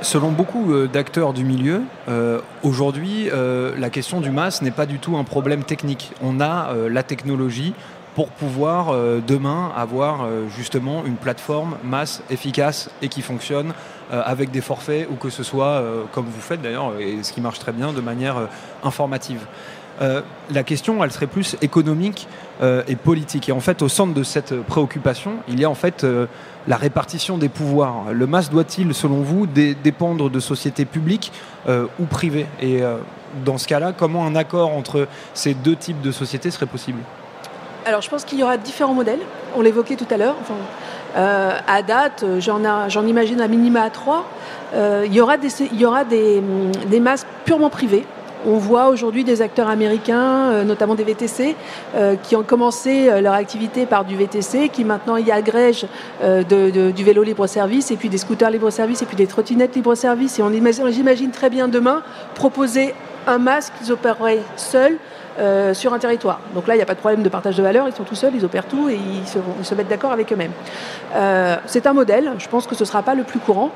Selon 0.00 0.30
beaucoup 0.30 0.72
d'acteurs 0.86 1.32
du 1.32 1.44
milieu, 1.44 1.82
aujourd'hui, 2.62 3.28
la 3.32 3.90
question 3.90 4.20
du 4.20 4.30
MAS 4.30 4.60
n'est 4.62 4.70
pas 4.70 4.86
du 4.86 4.98
tout 4.98 5.16
un 5.16 5.24
problème 5.24 5.64
technique. 5.64 6.12
On 6.22 6.40
a 6.40 6.72
la 6.88 7.02
technologie 7.02 7.74
pour 8.14 8.28
pouvoir 8.30 8.92
demain 9.26 9.72
avoir 9.76 10.26
justement 10.56 11.04
une 11.04 11.16
plateforme 11.16 11.76
masse 11.84 12.22
efficace 12.30 12.90
et 13.00 13.08
qui 13.08 13.22
fonctionne 13.22 13.72
avec 14.10 14.50
des 14.50 14.60
forfaits 14.60 15.08
ou 15.10 15.14
que 15.14 15.30
ce 15.30 15.42
soit, 15.42 15.82
comme 16.12 16.24
vous 16.24 16.40
faites 16.40 16.60
d'ailleurs, 16.60 16.98
et 16.98 17.22
ce 17.22 17.32
qui 17.32 17.40
marche 17.40 17.58
très 17.58 17.72
bien, 17.72 17.92
de 17.92 18.00
manière 18.00 18.48
informative. 18.82 19.40
Euh, 20.00 20.22
la 20.50 20.62
question, 20.62 21.02
elle 21.02 21.10
serait 21.10 21.26
plus 21.26 21.56
économique 21.60 22.28
euh, 22.62 22.82
et 22.86 22.96
politique. 22.96 23.48
Et 23.48 23.52
en 23.52 23.60
fait, 23.60 23.82
au 23.82 23.88
centre 23.88 24.14
de 24.14 24.22
cette 24.22 24.54
préoccupation, 24.62 25.32
il 25.48 25.58
y 25.58 25.64
a 25.64 25.70
en 25.70 25.74
fait 25.74 26.04
euh, 26.04 26.26
la 26.66 26.76
répartition 26.76 27.38
des 27.38 27.48
pouvoirs. 27.48 28.12
Le 28.12 28.26
MAS 28.26 28.48
doit-il, 28.50 28.94
selon 28.94 29.22
vous, 29.22 29.46
dépendre 29.46 30.30
de 30.30 30.40
sociétés 30.40 30.84
publiques 30.84 31.32
ou 31.98 32.04
privées? 32.04 32.46
Et 32.60 32.82
dans 33.44 33.56
ce 33.56 33.66
cas-là, 33.66 33.92
comment 33.92 34.26
un 34.26 34.36
accord 34.36 34.74
entre 34.74 35.08
ces 35.32 35.54
deux 35.54 35.76
types 35.76 36.02
de 36.02 36.12
sociétés 36.12 36.50
serait 36.50 36.66
possible? 36.66 36.98
Alors 37.86 38.02
je 38.02 38.10
pense 38.10 38.24
qu'il 38.24 38.38
y 38.38 38.42
aura 38.42 38.56
différents 38.56 38.94
modèles. 38.94 39.20
On 39.56 39.60
l'évoquait 39.60 39.96
tout 39.96 40.06
à 40.10 40.16
l'heure. 40.16 40.36
à 41.16 41.82
date, 41.82 42.24
j'en 42.38 43.06
imagine 43.06 43.40
un 43.40 43.48
minima 43.48 43.82
à 43.82 43.90
trois. 43.90 44.26
il 44.74 45.12
y 45.12 45.20
aura 45.20 45.36
des, 45.36 45.48
il 45.72 45.80
y 45.80 45.86
aura 45.86 46.04
des, 46.04 46.42
des 46.86 47.00
masques 47.00 47.26
purement 47.44 47.70
privés 47.70 48.04
on 48.46 48.56
voit 48.56 48.88
aujourd'hui 48.88 49.24
des 49.24 49.42
acteurs 49.42 49.68
américains, 49.68 50.50
euh, 50.50 50.64
notamment 50.64 50.94
des 50.94 51.04
VTC, 51.04 51.56
euh, 51.94 52.16
qui 52.22 52.36
ont 52.36 52.42
commencé 52.42 53.08
euh, 53.08 53.20
leur 53.20 53.34
activité 53.34 53.86
par 53.86 54.04
du 54.04 54.16
VTC, 54.16 54.68
qui 54.68 54.84
maintenant 54.84 55.16
y 55.16 55.30
agrègent 55.30 55.86
du 56.22 57.04
vélo 57.04 57.22
libre-service, 57.22 57.90
et 57.90 57.96
puis 57.96 58.08
des 58.08 58.18
scooters 58.18 58.50
libre-service, 58.50 59.02
et 59.02 59.06
puis 59.06 59.16
des 59.16 59.26
trottinettes 59.26 59.74
libre-service. 59.74 60.38
Et 60.38 60.42
on 60.42 60.50
imagine, 60.50 61.30
très 61.30 61.50
bien 61.50 61.68
demain 61.68 62.02
proposer 62.34 62.94
un 63.26 63.38
masque 63.38 63.72
qu'ils 63.78 63.92
opéreraient 63.92 64.40
seuls 64.56 64.96
sur 65.72 65.92
un 65.92 65.98
territoire. 65.98 66.40
Donc 66.54 66.66
là, 66.66 66.74
il 66.74 66.78
n'y 66.78 66.82
a 66.82 66.86
pas 66.86 66.94
de 66.94 67.00
problème 67.00 67.22
de 67.22 67.28
partage 67.28 67.56
de 67.56 67.62
valeur, 67.62 67.86
ils 67.88 67.94
sont 67.94 68.04
tout 68.04 68.14
seuls, 68.14 68.32
ils 68.34 68.44
opèrent 68.44 68.66
tout 68.66 68.88
et 68.88 68.96
ils 68.96 69.64
se, 69.64 69.74
mettent 69.74 69.88
d'accord 69.88 70.12
avec 70.12 70.32
eux-mêmes. 70.32 70.52
c'est 71.66 71.86
un 71.86 71.92
modèle, 71.92 72.32
je 72.38 72.48
pense 72.48 72.66
que 72.66 72.74
ce 72.74 72.82
ne 72.82 72.86
sera 72.86 73.02
pas 73.02 73.14
le 73.14 73.22
plus 73.22 73.38
courant. 73.38 73.70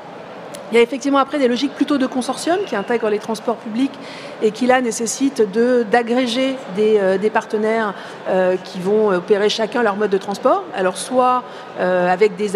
Il 0.73 0.77
y 0.77 0.79
a 0.79 0.81
effectivement 0.81 1.19
après 1.19 1.37
des 1.37 1.47
logiques 1.47 1.75
plutôt 1.75 1.99
de 1.99 2.07
consortium 2.07 2.57
qui 2.65 2.75
intègrent 2.75 3.11
les 3.11 3.19
transports 3.19 3.57
publics 3.57 3.93
et 4.41 4.49
qui 4.49 4.65
là 4.65 4.81
nécessitent 4.81 5.43
d'agréger 5.91 6.55
des, 6.75 6.97
euh, 6.97 7.19
des, 7.19 7.29
partenaires 7.29 7.93
euh, 8.27 8.55
qui 8.55 8.79
vont 8.79 9.09
opérer 9.09 9.49
chacun 9.49 9.83
leur 9.83 9.97
mode 9.97 10.09
de 10.09 10.17
transport. 10.17 10.63
Alors 10.75 10.97
soit 10.97 11.43
euh, 11.79 12.11
avec 12.11 12.35
des, 12.37 12.53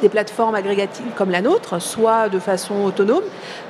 des, 0.00 0.08
plateformes 0.08 0.54
agrégatives 0.54 1.10
comme 1.16 1.32
la 1.32 1.42
nôtre, 1.42 1.82
soit 1.82 2.28
de 2.28 2.38
façon 2.38 2.84
autonome. 2.84 3.24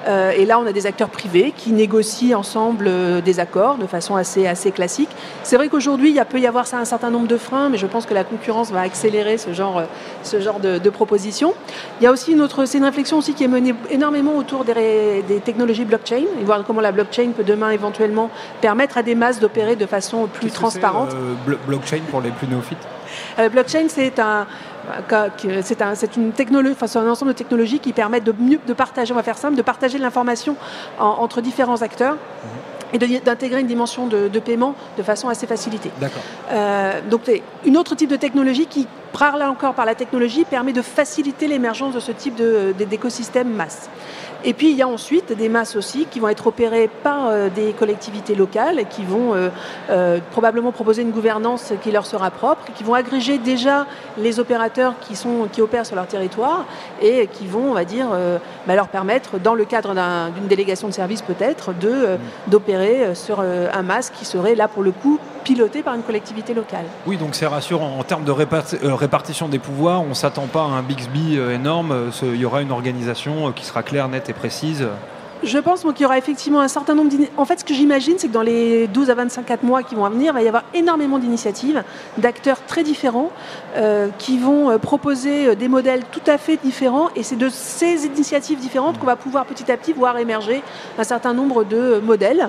et 0.07 0.45
là 0.45 0.59
on 0.59 0.67
a 0.67 0.73
des 0.73 0.87
acteurs 0.87 1.09
privés 1.09 1.55
qui 1.57 1.73
négocient 1.73 2.39
ensemble 2.39 3.23
des 3.23 3.41
accords 3.41 3.79
de 3.79 3.87
façon 3.87 4.15
assez, 4.15 4.47
assez 4.47 4.73
classique. 4.73 5.11
C'est 5.43 5.57
vrai 5.57 5.69
qu'aujourd'hui 5.69 6.11
il 6.11 6.25
peut 6.27 6.39
y 6.39 6.47
avoir 6.47 6.67
ça 6.67 6.79
un 6.79 6.85
certain 6.85 7.11
nombre 7.11 7.29
de 7.29 7.39
freins, 7.39 7.71
mais 7.71 7.79
je 7.79 7.87
pense 7.87 8.05
que 8.05 8.15
la 8.15 8.25
concurrence 8.25 8.71
va 8.73 8.81
accélérer 8.81 9.39
ce 9.39 9.55
genre, 9.55 9.85
ce 10.23 10.39
genre 10.39 10.61
de, 10.61 10.77
de 10.77 10.91
propositions. 10.91 11.55
Il 12.01 12.05
y 12.05 12.07
a 12.07 12.13
aussi 12.13 12.33
une 12.33 12.43
autre, 12.43 12.67
c'est 12.67 12.79
une 12.79 12.85
réflexion 12.85 13.17
aussi 13.17 13.33
qui 13.33 13.45
est 13.45 13.49
menée 13.49 13.70
énormément 13.91 14.37
autour 14.37 14.65
des, 14.65 15.23
technologies 15.45 15.85
blockchain 15.85 16.25
et 16.41 16.45
voir 16.45 16.63
comment 16.65 16.81
la 16.81 16.93
blockchain 16.93 17.31
peut 17.37 17.45
demain 17.45 17.71
éventuellement 17.71 18.31
permettre 18.61 18.99
à 18.99 19.03
des 19.03 19.15
masses 19.15 19.41
d'opérer 19.41 19.77
de 19.77 19.87
façon 19.87 20.27
plus 20.27 20.51
transparente. 20.51 21.11
Euh, 21.15 21.55
blockchain 21.67 22.01
pour 22.11 22.21
les 22.21 22.31
plus 22.31 22.47
néophytes? 22.47 22.79
Euh, 23.39 23.49
Blockchain, 23.49 23.87
c'est 23.89 24.19
un, 24.21 24.47
c'est 25.63 25.83
un, 25.83 25.95
une 26.17 26.33
technologie, 26.33 26.77
enfin, 26.81 27.01
un 27.01 27.09
ensemble 27.09 27.33
de 27.33 27.37
technologies 27.37 27.81
qui 27.81 27.93
permettent 27.93 28.25
de 28.25 28.35
mieux 28.39 28.61
de 28.65 28.73
partager, 28.73 29.13
on 29.13 29.17
va 29.17 29.23
faire 29.23 29.39
simple, 29.39 29.57
de 29.57 29.63
partager 29.63 29.99
l'information 29.99 30.57
entre 30.99 31.41
différents 31.41 31.83
acteurs. 31.83 32.15
Mhm 32.15 32.71
et 32.93 32.99
d'intégrer 32.99 33.61
une 33.61 33.67
dimension 33.67 34.07
de, 34.07 34.29
paiement 34.39 34.75
de 34.99 35.03
façon 35.03 35.29
assez 35.29 35.47
facilitée. 35.47 35.91
D'accord. 36.01 36.23
Euh, 36.51 37.01
donc, 37.09 37.31
une 37.65 37.77
autre 37.77 37.95
type 37.95 38.11
de 38.11 38.17
technologie 38.17 38.67
qui, 38.67 38.87
là 39.37 39.51
encore 39.51 39.75
par 39.75 39.85
la 39.85 39.95
technologie, 39.95 40.45
permet 40.45 40.73
de 40.73 40.83
faciliter 40.83 41.49
l'émergence 41.49 41.95
de 41.95 42.01
ce 42.01 42.13
type 42.13 42.37
d'écosystème 42.37 43.49
masse. 43.49 43.89
Et 44.45 44.55
puis 44.55 44.71
il 44.71 44.77
y 44.77 44.83
a 44.83 44.89
ensuite 44.89 45.33
des 45.33 45.49
masses 45.49 45.77
aussi 45.77 46.07
qui 46.11 46.19
vont 46.19 46.29
être 46.29 46.47
opérées 46.47 46.89
par 47.03 47.27
euh, 47.27 47.49
des 47.55 47.73
collectivités 47.73 48.35
locales 48.35 48.79
et 48.79 48.87
qui 48.87 49.05
vont 49.05 49.35
euh, 49.35 49.51
euh, 49.91 50.19
probablement 50.31 50.73
proposer 50.73 51.03
une 51.03 51.11
gouvernance 51.11 51.75
qui 51.83 51.91
leur 51.91 52.07
sera 52.07 52.31
propre, 52.31 52.63
qui 52.75 52.83
vont 52.83 52.95
agréger 52.95 53.37
déjà 53.37 53.87
les 54.17 54.41
opérateurs 54.41 54.95
qui, 55.01 55.15
sont, 55.15 55.49
qui 55.53 55.61
opèrent 55.61 55.85
sur 55.85 55.97
leur 55.97 56.07
territoire 56.07 56.65
et 57.03 57.27
qui 57.27 57.47
vont, 57.47 57.71
on 57.71 57.75
va 57.75 57.85
dire, 57.85 58.09
bah, 58.67 58.75
leur 58.75 58.89
permettre, 58.89 59.39
dans 59.39 59.55
le 59.55 59.65
cadre 59.65 59.95
d'une 60.35 60.47
délégation 60.47 60.89
de 60.89 60.93
service 60.93 61.23
peut-être, 61.23 61.73
d'opérer 62.47 63.15
sur 63.15 63.41
un 63.41 63.83
masque 63.83 64.15
qui 64.19 64.25
serait 64.25 64.55
là 64.55 64.69
pour 64.69 64.83
le 64.83 64.93
coup 64.93 65.19
piloté 65.45 65.83
par 65.83 65.95
une 65.95 66.03
collectivité 66.03 66.53
locale. 66.53 66.85
Oui, 67.07 67.17
donc 67.17 67.35
c'est 67.35 67.47
rassurant. 67.47 67.99
En 67.99 68.03
termes 68.03 68.25
de 68.25 68.31
répartition 68.33 69.49
des 69.49 69.59
pouvoirs, 69.59 70.03
on 70.03 70.11
ne 70.11 70.15
s'attend 70.15 70.47
pas 70.47 70.63
à 70.63 70.67
un 70.67 70.83
Bixby 70.83 71.37
énorme. 71.37 72.11
Il 72.23 72.37
y 72.37 72.45
aura 72.45 72.63
une 72.63 72.73
organisation 72.73 73.53
qui 73.53 73.65
sera 73.65 73.83
claire, 73.83 74.09
nette 74.09 74.30
précise 74.33 74.89
je 75.43 75.59
pense 75.59 75.81
qu'il 75.81 76.03
y 76.03 76.05
aura 76.05 76.19
effectivement 76.19 76.61
un 76.61 76.69
certain 76.69 76.95
nombre 76.95 77.11
En 77.37 77.45
fait, 77.45 77.61
ce 77.61 77.65
que 77.65 77.73
j'imagine, 77.73 78.15
c'est 78.19 78.29
que 78.29 78.33
dans 78.33 78.43
les 78.43 78.87
12 78.89 79.11
à 79.11 79.15
25 79.15 79.63
mois 79.63 79.83
qui 79.83 79.95
vont 79.95 80.09
venir, 80.09 80.33
il 80.33 80.35
va 80.35 80.43
y 80.43 80.49
avoir 80.49 80.65
énormément 80.75 81.19
d'initiatives, 81.19 81.83
d'acteurs 82.19 82.59
très 82.67 82.83
différents, 82.83 83.31
euh, 83.77 84.09
qui 84.19 84.39
vont 84.39 84.71
euh, 84.71 84.79
proposer 84.79 85.49
euh, 85.49 85.55
des 85.55 85.69
modèles 85.69 86.03
tout 86.13 86.21
à 86.27 86.37
fait 86.37 86.59
différents. 86.63 87.09
Et 87.17 87.23
c'est 87.23 87.37
de 87.37 87.49
ces 87.49 88.07
initiatives 88.07 88.59
différentes 88.59 88.99
qu'on 88.99 89.07
va 89.07 89.17
pouvoir 89.17 89.47
petit 89.47 89.71
à 89.73 89.77
petit 89.77 89.93
voir 89.93 90.19
émerger 90.19 90.63
un 90.99 91.05
certain 91.05 91.33
nombre 91.33 91.65
de 91.65 92.01
modèles 92.05 92.49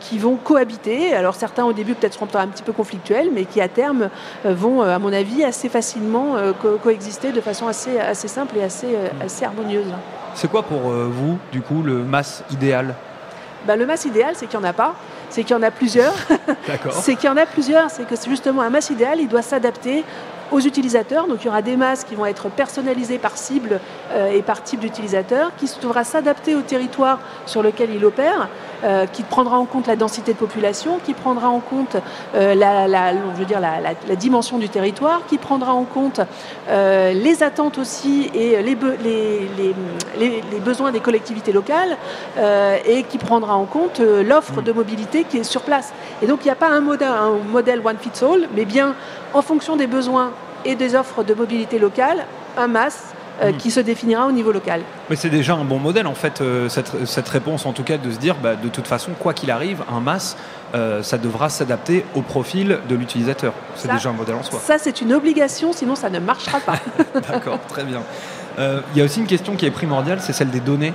qui 0.00 0.18
vont 0.18 0.36
cohabiter. 0.36 1.14
Alors 1.14 1.34
certains 1.34 1.64
au 1.64 1.72
début 1.72 1.94
peut-être 1.94 2.14
seront 2.14 2.28
un 2.34 2.46
petit 2.46 2.62
peu 2.62 2.72
conflictuels, 2.72 3.30
mais 3.32 3.44
qui 3.44 3.60
à 3.60 3.68
terme 3.68 4.08
vont, 4.44 4.82
à 4.82 4.98
mon 4.98 5.12
avis, 5.12 5.44
assez 5.44 5.68
facilement 5.68 6.36
coexister 6.82 7.32
de 7.32 7.40
façon 7.40 7.66
assez, 7.66 7.98
assez 7.98 8.28
simple 8.28 8.56
et 8.58 8.62
assez, 8.62 8.96
assez 9.20 9.44
harmonieuse. 9.44 9.92
C'est 10.34 10.50
quoi 10.50 10.62
pour 10.62 10.90
euh, 10.90 11.08
vous, 11.10 11.38
du 11.52 11.60
coup, 11.60 11.82
le 11.82 12.02
masse 12.02 12.42
idéal? 12.50 12.94
Bah, 13.66 13.76
Le 13.76 13.86
masse 13.86 14.04
idéal, 14.04 14.34
c'est 14.34 14.46
qu'il 14.46 14.58
n'y 14.58 14.66
en 14.66 14.68
a 14.68 14.72
pas. 14.72 14.94
C'est 15.30 15.42
qu'il 15.42 15.56
y 15.56 15.58
en 15.58 15.62
a 15.62 15.70
plusieurs. 15.70 16.14
c'est 16.90 17.16
qu'il 17.16 17.28
y 17.28 17.32
en 17.32 17.36
a 17.36 17.46
plusieurs. 17.46 17.90
C'est 17.90 18.06
que 18.06 18.16
c'est 18.16 18.30
justement 18.30 18.62
un 18.62 18.70
masse 18.70 18.90
idéal, 18.90 19.20
il 19.20 19.28
doit 19.28 19.42
s'adapter 19.42 20.04
aux 20.50 20.60
utilisateurs. 20.60 21.26
Donc 21.26 21.38
il 21.42 21.46
y 21.46 21.48
aura 21.48 21.62
des 21.62 21.76
masques 21.76 22.08
qui 22.08 22.14
vont 22.14 22.26
être 22.26 22.48
personnalisés 22.48 23.18
par 23.18 23.36
cible 23.36 23.80
euh, 24.12 24.32
et 24.32 24.42
par 24.42 24.62
type 24.62 24.80
d'utilisateur, 24.80 25.52
qui 25.56 25.70
devra 25.80 26.04
s'adapter 26.04 26.54
au 26.54 26.62
territoire 26.62 27.18
sur 27.46 27.62
lequel 27.62 27.90
il 27.94 28.04
opère, 28.04 28.48
euh, 28.84 29.06
qui 29.06 29.22
prendra 29.22 29.58
en 29.58 29.64
compte 29.64 29.86
la 29.86 29.96
densité 29.96 30.32
de 30.32 30.38
population, 30.38 30.98
qui 31.04 31.14
prendra 31.14 31.48
en 31.48 31.60
compte 31.60 31.96
euh, 32.34 32.54
la, 32.54 34.14
dimension 34.16 34.58
du 34.58 34.68
territoire, 34.68 35.22
qui 35.26 35.38
prendra 35.38 35.72
en 35.72 35.84
compte 35.84 36.20
les 36.68 37.42
attentes 37.42 37.78
aussi 37.78 38.30
et 38.34 38.62
les, 38.62 38.74
besoins 40.60 40.92
des 40.92 41.00
collectivités 41.00 41.52
locales 41.52 41.96
et 42.86 43.02
qui 43.04 43.18
prendra 43.18 43.56
en 43.56 43.64
compte 43.64 44.00
l'offre 44.00 44.62
de 44.62 44.72
mobilité 44.72 45.24
qui 45.24 45.38
est 45.38 45.44
sur 45.44 45.62
place. 45.62 45.92
Et 46.22 46.26
donc 46.26 46.40
il 46.42 46.44
n'y 46.44 46.52
a 46.52 46.56
pas 46.56 46.68
un 46.68 46.80
modèle, 46.80 47.80
one 47.84 47.96
fits 47.98 48.24
all, 48.24 48.48
mais 48.54 48.64
bien 48.64 48.94
en 49.32 49.42
fonction 49.42 49.76
des 49.76 49.86
besoins 49.86 50.30
et 50.64 50.74
des 50.74 50.94
offres 50.94 51.24
de 51.24 51.34
mobilité 51.34 51.78
locale, 51.78 52.26
un 52.56 52.66
masse 52.66 53.13
euh, 53.42 53.52
qui 53.52 53.72
se 53.72 53.80
définira 53.80 54.26
au 54.26 54.32
niveau 54.32 54.52
local. 54.52 54.82
Mais 55.10 55.16
c'est 55.16 55.28
déjà 55.28 55.54
un 55.54 55.64
bon 55.64 55.80
modèle 55.80 56.06
en 56.06 56.14
fait, 56.14 56.40
euh, 56.40 56.68
cette, 56.68 57.28
réponse 57.28 57.66
en 57.66 57.72
tout 57.72 57.82
cas 57.82 57.98
de 57.98 58.10
se 58.12 58.18
dire 58.18 58.36
bah, 58.36 58.54
de 58.54 58.68
toute 58.68 58.86
façon, 58.86 59.10
quoi 59.18 59.34
qu'il 59.34 59.50
arrive, 59.50 59.82
un 59.92 59.98
masse, 59.98 60.36
euh, 60.74 61.02
ça 61.02 61.18
devra 61.18 61.48
s'adapter 61.48 62.04
au 62.14 62.22
profil 62.22 62.78
de 62.88 62.94
l'utilisateur. 62.94 63.52
C'est 63.74 63.90
déjà 63.90 64.10
un 64.10 64.12
modèle 64.12 64.36
en 64.36 64.44
soi. 64.44 64.60
Ça 64.62 64.76
c'est 64.78 65.00
une 65.00 65.12
obligation, 65.12 65.72
sinon 65.72 65.96
ça 65.96 66.10
ne 66.10 66.20
marchera 66.20 66.60
pas. 66.60 66.78
D'accord, 67.28 67.58
très 67.68 67.82
bien. 67.82 68.02
Il 68.58 68.98
y 68.98 69.00
a 69.00 69.04
aussi 69.04 69.18
une 69.18 69.26
question 69.26 69.56
qui 69.56 69.66
est 69.66 69.72
primordiale, 69.72 70.20
c'est 70.20 70.32
celle 70.32 70.50
des 70.50 70.60
données. 70.60 70.94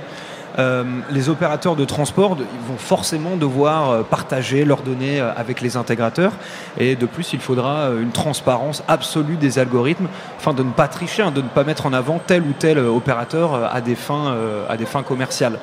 Euh, 0.58 0.84
les 1.10 1.28
opérateurs 1.28 1.76
de 1.76 1.84
transport 1.84 2.36
vont 2.36 2.76
forcément 2.76 3.36
devoir 3.36 3.90
euh, 3.90 4.02
partager 4.02 4.64
leurs 4.64 4.82
données 4.82 5.20
euh, 5.20 5.32
avec 5.36 5.60
les 5.60 5.76
intégrateurs. 5.76 6.32
Et 6.78 6.96
de 6.96 7.06
plus, 7.06 7.32
il 7.32 7.40
faudra 7.40 7.90
une 8.00 8.10
transparence 8.10 8.82
absolue 8.88 9.36
des 9.36 9.58
algorithmes 9.58 10.08
afin 10.38 10.52
de 10.52 10.62
ne 10.62 10.70
pas 10.70 10.88
tricher, 10.88 11.22
hein, 11.22 11.30
de 11.30 11.42
ne 11.42 11.48
pas 11.48 11.64
mettre 11.64 11.86
en 11.86 11.92
avant 11.92 12.20
tel 12.24 12.42
ou 12.42 12.52
tel 12.58 12.78
opérateur 12.78 13.72
à 13.72 13.80
des 13.80 13.94
fins, 13.94 14.36
à 14.68 14.76
des 14.76 14.86
fins 14.86 15.02
commerciales. 15.02 15.58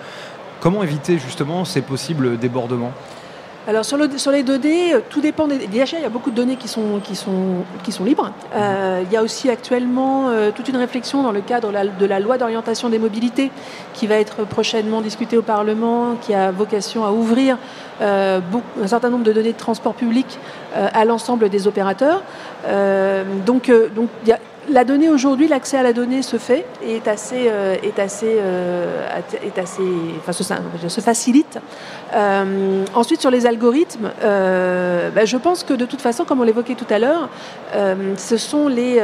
Comment 0.60 0.84
éviter 0.84 1.20
justement 1.20 1.66
ces 1.66 1.82
possibles 1.82 2.38
débordements? 2.38 2.94
Alors 3.68 3.84
sur, 3.84 3.98
les 3.98 4.44
données, 4.44 4.94
euh, 4.94 5.02
tout 5.10 5.20
dépend 5.20 5.46
des. 5.46 5.60
Il 5.66 5.76
y 5.76 5.82
a 5.82 6.10
beaucoup 6.10 6.32
de 6.32 6.36
données 6.36 6.56
qui 6.56 6.70
sont, 6.70 7.02
qui 7.04 7.18
sont, 7.18 7.66
qui 7.84 7.92
sont 7.92 8.06
libres. 8.06 8.32
Euh, 8.56 9.04
il 9.06 9.12
y 9.12 9.18
a 9.18 9.22
aussi 9.22 9.50
actuellement 9.50 10.30
euh, 10.30 10.52
toute 10.56 10.70
une 10.70 10.78
réflexion 10.78 11.22
dans 11.22 11.34
le 11.34 11.42
cadre 11.42 11.74
de 12.00 12.06
la 12.06 12.20
loi 12.22 12.38
d'orientation 12.38 12.88
des 12.88 12.98
mobilités 12.98 13.52
qui 13.94 14.08
va 14.08 14.16
être 14.16 14.46
prochainement 14.46 15.02
discutée 15.02 15.38
au 15.38 15.42
Parlement, 15.42 16.16
qui 16.22 16.34
a 16.34 16.50
vocation 16.52 17.04
à 17.04 17.12
ouvrir 17.12 17.58
un 18.00 18.42
certain 18.86 19.10
nombre 19.10 19.24
de 19.24 19.34
données 19.34 19.54
de 19.54 19.58
transport 19.58 19.96
public 19.96 20.38
à 20.74 21.04
l'ensemble 21.04 21.50
des 21.50 21.68
opérateurs. 21.68 22.22
Donc, 23.46 23.72
donc 23.96 24.10
y 24.26 24.32
a 24.32 24.40
la 24.70 24.84
donnée 24.84 25.10
aujourd'hui, 25.10 25.48
l'accès 25.48 25.78
à 25.78 25.84
la 25.84 25.94
donnée 25.94 26.22
se 26.22 26.38
fait 26.38 26.66
et 26.84 26.98
est 26.98 27.08
assez, 27.08 27.48
euh, 27.48 27.76
est 27.84 28.00
assez, 28.00 28.38
euh, 28.40 29.08
est 29.44 29.58
assez, 29.58 29.84
enfin, 30.20 30.34
se, 30.34 31.02
facilite. 31.02 31.60
Euh, 32.14 32.84
ensuite, 32.94 33.22
sur 33.22 33.32
les 33.32 33.46
algorithmes, 33.46 34.12
ben, 34.22 35.26
je 35.26 35.38
pense 35.38 35.64
que 35.64 35.74
de 35.74 35.86
toute 35.86 36.02
façon, 36.02 36.26
comme 36.26 36.42
on 36.42 36.44
l'évoquait 36.44 36.76
tout 36.76 36.86
à 36.90 37.00
l'heure, 37.00 37.30
ce 38.18 38.38
sont 38.38 38.68
les 38.68 39.02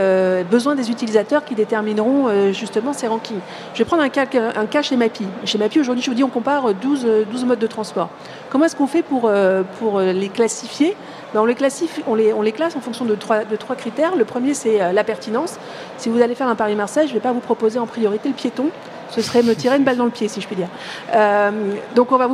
besoins 0.50 0.76
des 0.76 0.92
utilisateurs 0.92 1.46
qui 1.46 1.56
détermineront 1.56 2.52
justement 2.52 2.94
ces 2.94 3.08
rankings. 3.08 3.40
Je 3.74 3.80
vais 3.80 3.86
prendre 3.86 4.04
un 4.04 4.10
cas, 4.10 4.26
un 4.56 4.66
cas 4.66 4.82
chez 4.82 4.96
Mapi. 4.96 5.26
Chez 5.46 5.58
Mapi, 5.58 5.80
aujourd'hui, 5.80 6.04
je 6.04 6.10
vous 6.10 6.16
dis, 6.16 6.24
on 6.24 6.30
compare 6.30 6.74
12, 6.74 7.08
12 7.32 7.46
modes 7.46 7.60
de 7.60 7.68
transport. 7.68 8.10
Comment 8.50 8.66
est-ce 8.66 8.76
qu'on 8.76 8.88
fait 8.88 9.04
pour, 9.04 9.32
pour 9.80 10.00
les 10.00 10.30
classifier? 10.30 10.96
On, 11.42 11.46
les 11.46 12.34
on, 12.34 12.42
les, 12.42 12.52
classe 12.52 12.76
en 12.76 12.82
fonction 12.82 13.06
de 13.06 13.16
trois, 13.16 13.44
de 13.44 13.56
trois 13.56 13.76
critères. 13.76 14.16
Le 14.16 14.26
premier, 14.26 14.54
c'est 14.54 14.94
la 14.94 15.04
pertinence. 15.04 15.58
Si 15.98 16.10
vous 16.10 16.22
allez 16.22 16.36
faire 16.36 16.48
un 16.48 16.56
Paris-Marseille, 16.56 17.08
je 17.08 17.14
ne 17.14 17.18
vais 17.18 17.24
pas 17.24 17.32
vous 17.32 17.40
proposer 17.40 17.80
en 17.80 17.88
priorité 17.88 18.30
le 18.30 18.36
piéton 18.36 18.70
Ce 19.14 19.22
serait 19.22 19.44
me 19.44 19.54
tirer 19.54 19.78
une 19.78 19.84
balle 19.84 19.98
dans 19.98 20.06
le 20.06 20.12
pied, 20.12 20.28
si 20.28 20.42
je 20.42 20.48
puis 20.48 20.56
dire. 20.56 20.70
Euh, 21.14 21.52
donc 21.94 22.12
on 22.12 22.18
va, 22.18 22.26
vous 22.26 22.34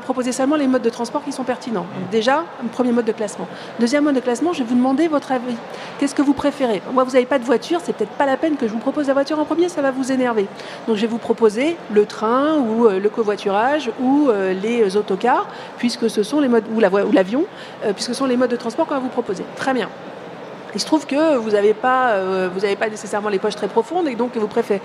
proposer 0.00 0.32
seulement 0.32 0.56
les 0.56 0.66
modes 0.66 0.80
de 0.80 0.88
transport 0.88 1.22
qui 1.22 1.30
sont 1.30 1.44
pertinents. 1.44 1.84
Déjà, 2.10 2.44
un 2.64 2.68
premier 2.68 2.90
mode 2.90 3.04
de 3.04 3.12
classement. 3.12 3.46
Deuxième 3.78 4.04
mode 4.04 4.14
de 4.14 4.20
classement, 4.20 4.54
je 4.54 4.60
vais 4.60 4.64
vous 4.64 4.76
demander 4.76 5.08
votre 5.08 5.30
avis. 5.30 5.56
Qu'est-ce 5.98 6.14
que 6.14 6.22
vous 6.22 6.32
préférez? 6.32 6.80
Moi, 6.94 7.04
vous 7.04 7.10
n'avez 7.10 7.26
pas 7.26 7.38
de 7.38 7.44
voiture, 7.44 7.80
c'est 7.84 7.94
peut-être 7.94 8.12
pas 8.12 8.24
la 8.24 8.38
peine 8.38 8.56
que 8.56 8.66
je 8.66 8.72
vous 8.72 8.78
propose 8.78 9.08
la 9.08 9.12
voiture 9.12 9.38
en 9.38 9.44
premier, 9.44 9.68
ça 9.68 9.82
va 9.82 9.90
vous 9.90 10.10
énerver. 10.10 10.46
Donc 10.86 10.96
je 10.96 11.02
vais 11.02 11.06
vous 11.06 11.18
proposer 11.18 11.76
le 11.92 12.06
train 12.06 12.54
ou 12.56 12.86
euh, 12.86 12.98
le 12.98 13.08
covoiturage 13.10 13.90
ou 14.00 14.30
euh, 14.30 14.54
les 14.54 14.96
autocars, 14.96 15.48
puisque 15.76 16.08
ce 16.08 16.22
sont 16.22 16.40
les 16.40 16.48
modes, 16.48 16.64
ou 16.74 16.80
l'avion, 16.80 17.44
puisque 17.94 18.08
ce 18.08 18.14
sont 18.14 18.24
les 18.24 18.38
modes 18.38 18.50
de 18.50 18.56
transport 18.56 18.86
qu'on 18.86 18.94
va 18.94 19.00
vous 19.00 19.08
proposer. 19.08 19.44
Très 19.54 19.74
bien. 19.74 19.90
Il 20.74 20.80
se 20.80 20.86
trouve 20.86 21.04
que 21.04 21.36
vous 21.36 21.50
n'avez 21.50 21.74
pas, 21.74 22.14
pas 22.78 22.88
nécessairement 22.88 23.28
les 23.28 23.40
poches 23.40 23.56
très 23.56 23.68
profondes 23.68 24.06
et 24.08 24.14
donc 24.14 24.36
vous 24.36 24.46
préférez 24.46 24.80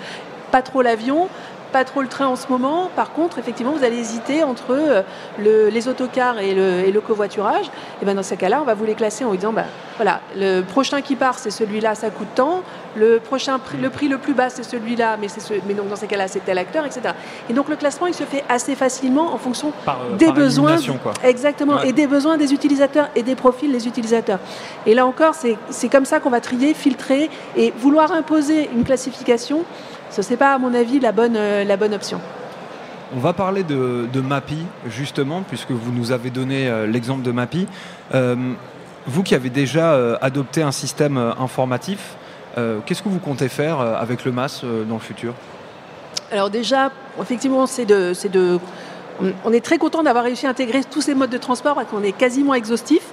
pas 0.52 0.62
trop 0.62 0.82
l'avion, 0.82 1.28
pas 1.76 1.84
trop 1.84 2.02
le 2.02 2.08
train 2.08 2.28
en 2.28 2.38
ce 2.38 2.48
moment. 2.48 2.90
Par 2.96 3.12
contre, 3.12 3.38
effectivement, 3.38 3.74
vous 3.74 3.84
allez 3.84 3.98
hésiter 3.98 4.46
entre 4.46 4.72
euh, 4.72 5.02
les 5.38 5.88
autocars 5.90 6.40
et 6.40 6.54
le, 6.54 7.02
covoiturage. 7.02 7.66
Et 8.02 8.06
ben 8.06 8.16
dans 8.16 8.24
ces 8.24 8.38
cas-là, 8.38 8.60
on 8.62 8.64
va 8.64 8.76
vous 8.76 8.86
les 8.86 8.96
classer 8.96 9.26
en 9.26 9.30
vous 9.30 9.36
disant, 9.36 9.52
bah, 9.52 9.66
voilà, 9.98 10.22
le 10.38 10.62
prochain 10.62 11.02
qui 11.02 11.18
part, 11.18 11.38
c'est 11.38 11.52
celui-là, 11.52 11.94
ça 11.94 12.12
coûte 12.12 12.30
tant. 12.34 12.62
Le 12.96 13.20
prochain 13.20 13.60
prix, 13.60 13.78
le 13.78 13.90
prix 13.90 14.08
le 14.08 14.18
plus 14.18 14.34
bas, 14.34 14.50
c'est 14.50 14.64
celui-là, 14.64 15.18
mais, 15.20 15.28
ce, 15.28 15.54
mais 15.68 15.74
donc 15.74 15.90
dans 15.90 15.98
ces 15.98 16.08
cas-là, 16.08 16.30
c'est 16.30 16.46
tel 16.46 16.58
acteur, 16.58 16.86
etc. 16.86 17.14
Et 17.50 17.54
donc 17.54 17.68
le 17.68 17.76
classement, 17.76 18.08
il 18.08 18.14
se 18.14 18.24
fait 18.24 18.46
assez 18.48 18.76
facilement 18.76 19.34
en 19.34 19.38
fonction 19.38 19.74
euh, 19.90 20.16
des 20.16 20.32
besoins, 20.32 20.78
exactement, 21.24 21.82
et 21.82 21.92
des 21.92 22.08
besoins 22.08 22.38
des 22.38 22.54
utilisateurs 22.54 23.10
et 23.18 23.22
des 23.24 23.36
profils 23.36 23.70
des 23.70 23.86
utilisateurs. 23.86 24.40
Et 24.86 24.96
là 24.96 25.06
encore, 25.06 25.36
c'est 25.36 25.90
comme 25.90 26.06
ça 26.06 26.22
qu'on 26.22 26.30
va 26.30 26.40
trier, 26.40 26.74
filtrer 26.74 27.30
et 27.58 27.74
vouloir 27.78 28.14
imposer 28.14 28.70
une 28.74 28.86
classification 28.86 29.66
ce 30.10 30.22
n'est 30.30 30.38
pas, 30.38 30.54
à 30.54 30.58
mon 30.58 30.74
avis, 30.74 31.00
la 31.00 31.12
bonne, 31.12 31.36
euh, 31.36 31.64
la 31.64 31.78
bonne 31.78 31.94
option. 31.94 32.20
On 33.16 33.20
va 33.20 33.34
parler 33.34 33.64
de, 33.64 34.08
de, 34.12 34.22
MAPI, 34.22 34.58
justement, 34.88 35.44
puisque 35.48 35.72
vous 35.72 35.92
nous 35.92 36.12
avez 36.12 36.30
donné 36.30 36.68
euh, 36.68 36.88
l'exemple 36.88 37.22
de 37.22 37.32
MAPI. 37.32 37.68
Euh, 38.14 38.36
vous 39.08 39.24
qui 39.24 39.36
avez 39.36 39.52
déjà 39.52 40.18
adopté 40.20 40.64
un 40.64 40.72
système 40.72 41.18
informatif, 41.38 42.16
qu'est-ce 42.88 43.04
que 43.04 43.10
vous 43.10 43.20
comptez 43.20 43.50
faire 43.50 43.80
avec 43.80 44.26
le 44.26 44.32
MAS 44.32 44.64
dans 44.90 44.96
le 44.96 45.00
futur? 45.00 45.36
Alors 46.32 46.50
déjà, 46.50 46.90
effectivement, 47.22 47.68
c'est 47.68 47.86
de, 47.86 48.14
de 48.30 48.60
on 49.44 49.54
est 49.54 49.64
très 49.64 49.78
content 49.78 50.02
d'avoir 50.02 50.24
réussi 50.24 50.48
à 50.48 50.50
intégrer 50.50 50.84
tous 50.84 51.02
ces 51.02 51.14
modes 51.14 51.30
de 51.30 51.38
transport 51.38 51.76
parce 51.76 51.88
qu'on 51.88 52.02
est 52.02 52.14
quasiment 52.14 52.56
exhaustif. 52.56 53.05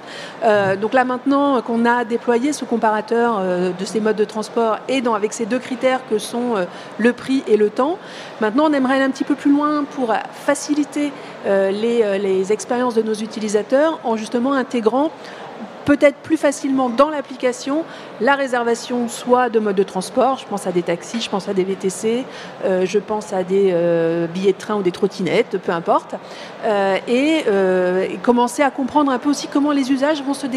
Euh, 0.43 0.75
donc 0.75 0.93
là 0.93 1.05
maintenant 1.05 1.61
qu'on 1.61 1.85
a 1.85 2.03
déployé 2.03 2.51
ce 2.51 2.65
comparateur 2.65 3.39
euh, 3.39 3.71
de 3.71 3.85
ces 3.85 4.01
modes 4.01 4.17
de 4.17 4.25
transport 4.25 4.77
et 4.89 5.01
avec 5.13 5.31
ces 5.31 5.45
deux 5.45 5.59
critères 5.59 6.01
que 6.09 6.17
sont 6.17 6.57
euh, 6.57 6.65
le 6.97 7.13
prix 7.13 7.43
et 7.47 7.55
le 7.55 7.69
temps, 7.69 7.97
maintenant 8.41 8.65
on 8.69 8.73
aimerait 8.73 8.95
aller 8.95 9.05
un 9.05 9.09
petit 9.09 9.23
peu 9.23 9.35
plus 9.35 9.51
loin 9.51 9.83
pour 9.83 10.13
faciliter 10.31 11.11
les, 11.45 12.19
les 12.19 12.51
expériences 12.51 12.95
de 12.95 13.01
nos 13.01 13.13
utilisateurs 13.13 13.99
en 14.03 14.15
justement 14.15 14.53
intégrant 14.53 15.11
peut-être 15.85 16.15
plus 16.17 16.37
facilement 16.37 16.89
dans 16.89 17.09
l'application 17.09 17.83
la 18.23 18.35
réservation 18.35 19.09
soit 19.09 19.49
de 19.49 19.59
mode 19.59 19.75
de 19.75 19.83
transport, 19.83 20.37
je 20.37 20.45
pense 20.45 20.65
à 20.65 20.71
des 20.71 20.81
taxis, 20.81 21.19
je 21.19 21.29
pense 21.29 21.49
à 21.49 21.53
des 21.53 21.65
VTC, 21.65 22.23
euh, 22.63 22.85
je 22.85 22.97
pense 22.97 23.33
à 23.33 23.43
des 23.43 23.71
euh, 23.73 24.27
billets 24.27 24.53
de 24.53 24.57
train 24.57 24.75
ou 24.75 24.81
des 24.81 24.93
trottinettes, 24.93 25.57
peu 25.57 25.73
importe, 25.73 26.15
euh, 26.63 26.97
et, 27.07 27.43
commencer 28.21 28.63
à 28.63 28.71
comprendre 28.71 29.11
un 29.11 29.19
peu 29.19 29.29
aussi 29.29 29.47
comment 29.47 29.73
les 29.73 29.91
usages 29.91 30.23
vont 30.23 30.33
se, 30.33 30.47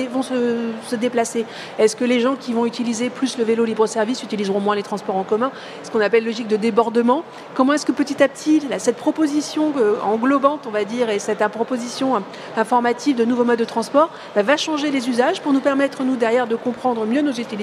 se, 0.87 0.97
déplacer. 0.97 1.45
Est-ce 1.79 1.97
que 1.97 2.05
les 2.05 2.21
gens 2.21 2.37
qui 2.37 2.53
vont 2.53 2.67
utiliser 2.67 3.11
plus 3.11 3.37
le 3.37 3.45
vélo 3.45 3.65
libre-service 3.65 4.23
utiliseront 4.23 4.61
moins 4.61 4.77
les 4.77 4.85
transports 4.85 5.17
en 5.17 5.25
commun? 5.25 5.51
Ce 5.83 5.91
qu'on 5.91 6.01
appelle 6.01 6.25
logique 6.25 6.47
de 6.47 6.57
débordement. 6.57 7.25
Comment 7.55 7.73
est-ce 7.73 7.87
que 7.87 7.93
petit 7.93 8.23
à 8.23 8.29
petit, 8.29 8.63
cette 8.79 8.97
proposition 8.97 9.73
englobante, 10.05 10.67
on 10.69 10.71
va 10.71 10.85
dire, 10.85 11.11
et 11.11 11.19
cette 11.19 11.45
proposition 11.49 12.23
informative 12.57 13.17
de 13.17 13.25
nouveaux 13.25 13.45
modes 13.45 13.59
de 13.59 13.65
transport 13.65 14.11
bah, 14.37 14.43
va 14.43 14.57
changer 14.57 14.91
les 14.93 15.09
usages 15.09 15.41
pour 15.41 15.53
nous 15.53 15.61
permettre, 15.61 16.05
nous, 16.05 16.17
derrière, 16.17 16.47
de 16.47 16.57
comprendre 16.57 17.05
mieux 17.07 17.23
nos 17.23 17.33
utilisateurs 17.33 17.56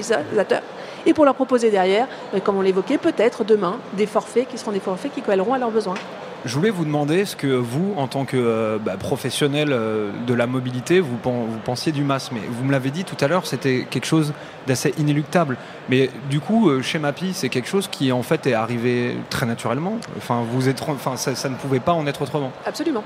et 1.06 1.14
pour 1.14 1.24
leur 1.24 1.34
proposer 1.34 1.70
derrière, 1.70 2.06
euh, 2.34 2.40
comme 2.40 2.56
on 2.56 2.62
l'évoquait, 2.62 2.98
peut-être 2.98 3.44
demain 3.44 3.76
des 3.92 4.06
forfaits 4.06 4.48
qui 4.48 4.58
seront 4.58 4.72
des 4.72 4.80
forfaits 4.80 5.12
qui 5.12 5.22
colleront 5.22 5.54
à 5.54 5.58
leurs 5.58 5.70
besoins. 5.70 5.96
Je 6.44 6.54
voulais 6.54 6.68
vous 6.68 6.84
demander 6.84 7.24
ce 7.24 7.36
que 7.36 7.46
vous, 7.46 7.94
en 7.96 8.06
tant 8.06 8.26
que 8.26 8.36
euh, 8.36 8.76
bah, 8.78 8.96
professionnel 8.98 9.70
euh, 9.72 10.10
de 10.26 10.34
la 10.34 10.46
mobilité, 10.46 11.00
vous, 11.00 11.16
pensiez 11.64 11.90
du 11.90 12.04
MAS. 12.04 12.28
Mais 12.32 12.40
vous 12.46 12.64
me 12.64 12.72
l'avez 12.72 12.90
dit 12.90 13.04
tout 13.04 13.16
à 13.24 13.28
l'heure, 13.28 13.46
c'était 13.46 13.86
quelque 13.88 14.04
chose 14.04 14.34
d'assez 14.66 14.92
inéluctable. 14.98 15.56
Mais 15.88 16.10
du 16.28 16.40
coup, 16.40 16.68
euh, 16.68 16.82
chez 16.82 16.98
Mappy, 16.98 17.32
c'est 17.32 17.48
quelque 17.48 17.68
chose 17.68 17.88
qui 17.88 18.12
en 18.12 18.22
fait 18.22 18.46
est 18.46 18.52
arrivé 18.52 19.16
très 19.30 19.46
naturellement. 19.46 19.96
Enfin, 20.18 20.42
vous 20.46 20.68
êtes, 20.68 20.82
enfin, 20.82 21.16
ça, 21.16 21.48
ne 21.48 21.54
pouvait 21.54 21.80
pas 21.80 21.92
en 21.92 22.06
être 22.06 22.20
autrement. 22.20 22.52
Absolument. 22.66 23.04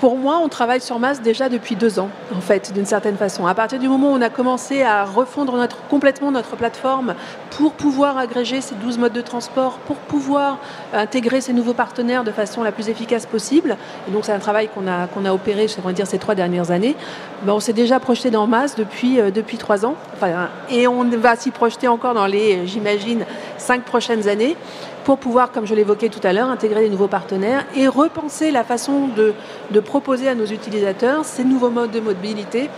pour 0.00 0.18
moi, 0.18 0.38
on 0.42 0.48
travaille 0.50 0.82
sur 0.82 0.98
MAS 0.98 1.22
déjà 1.22 1.48
depuis 1.48 1.76
deux 1.76 1.98
ans, 1.98 2.10
en 2.36 2.42
fait, 2.42 2.74
d'une 2.74 2.86
certaine 2.86 3.16
façon. 3.16 3.46
À 3.46 3.54
partir 3.54 3.78
du 3.78 3.88
moment 3.88 4.12
où 4.12 4.16
on 4.16 4.22
a 4.22 4.30
commencé 4.30 4.82
à 4.82 5.04
refondre 5.04 5.66
complètement 5.88 6.30
notre 6.30 6.56
plateforme 6.56 7.14
pour 7.50 7.72
pouvoir 7.72 8.18
agréger 8.18 8.60
ces 8.60 8.74
12 8.74 8.98
modes 8.98 9.12
de 9.14 9.22
transport, 9.22 9.78
pour 9.86 9.96
pouvoir 9.96 10.58
intégrer 10.92 11.40
ces 11.40 11.54
nouveaux 11.54 11.72
partenaires 11.72 12.24
de 12.24 12.33
façon 12.34 12.62
la 12.62 12.72
plus 12.72 12.88
efficace 12.88 13.26
possible. 13.26 13.76
Et 14.08 14.10
donc 14.10 14.24
c'est 14.24 14.32
un 14.32 14.38
travail 14.38 14.68
qu'on 14.68 14.86
a, 14.86 15.04
a 15.04 15.32
opéré, 15.32 15.66
dire, 15.92 16.06
ces 16.06 16.18
trois 16.18 16.34
dernières 16.34 16.70
années. 16.70 16.96
Ben, 17.42 17.52
on 17.54 17.60
s'est 17.60 17.72
déjà 17.72 18.00
projeté 18.00 18.30
dans 18.30 18.46
masse 18.46 18.74
depuis, 18.76 19.20
euh, 19.20 19.30
depuis 19.30 19.56
trois 19.56 19.86
ans. 19.86 19.94
Enfin, 20.14 20.48
et 20.70 20.86
on 20.86 21.04
va 21.04 21.36
s'y 21.36 21.50
projeter 21.50 21.88
encore 21.88 22.14
dans 22.14 22.26
les, 22.26 22.66
j'imagine, 22.66 23.24
cinq 23.58 23.82
prochaines 23.84 24.28
années 24.28 24.56
pour 25.04 25.18
pouvoir, 25.18 25.52
comme 25.52 25.66
je 25.66 25.74
l'évoquais 25.74 26.08
tout 26.08 26.26
à 26.26 26.32
l'heure, 26.32 26.48
intégrer 26.48 26.80
des 26.80 26.90
nouveaux 26.90 27.08
partenaires 27.08 27.64
et 27.76 27.88
repenser 27.88 28.50
la 28.50 28.64
façon 28.64 29.08
de, 29.08 29.34
de 29.70 29.80
proposer 29.80 30.28
à 30.28 30.34
nos 30.34 30.46
utilisateurs 30.46 31.24
ces 31.24 31.44
nouveaux 31.44 31.70
modes 31.70 31.90
de 31.90 32.00
mobilité 32.00 32.70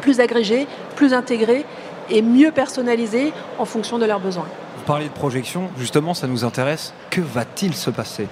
plus 0.00 0.18
agrégés, 0.18 0.66
plus 0.96 1.14
intégrés 1.14 1.64
et 2.10 2.20
mieux 2.20 2.50
personnalisés 2.50 3.32
en 3.60 3.64
fonction 3.64 3.98
de 3.98 4.04
leurs 4.04 4.18
besoins. 4.18 4.46
Vous 4.76 4.84
parlez 4.84 5.04
de 5.04 5.12
projection, 5.12 5.70
justement, 5.78 6.14
ça 6.14 6.26
nous 6.26 6.44
intéresse. 6.44 6.92
Que 7.10 7.20
va-t-il 7.20 7.74
se 7.74 7.90
passer? 7.90 8.26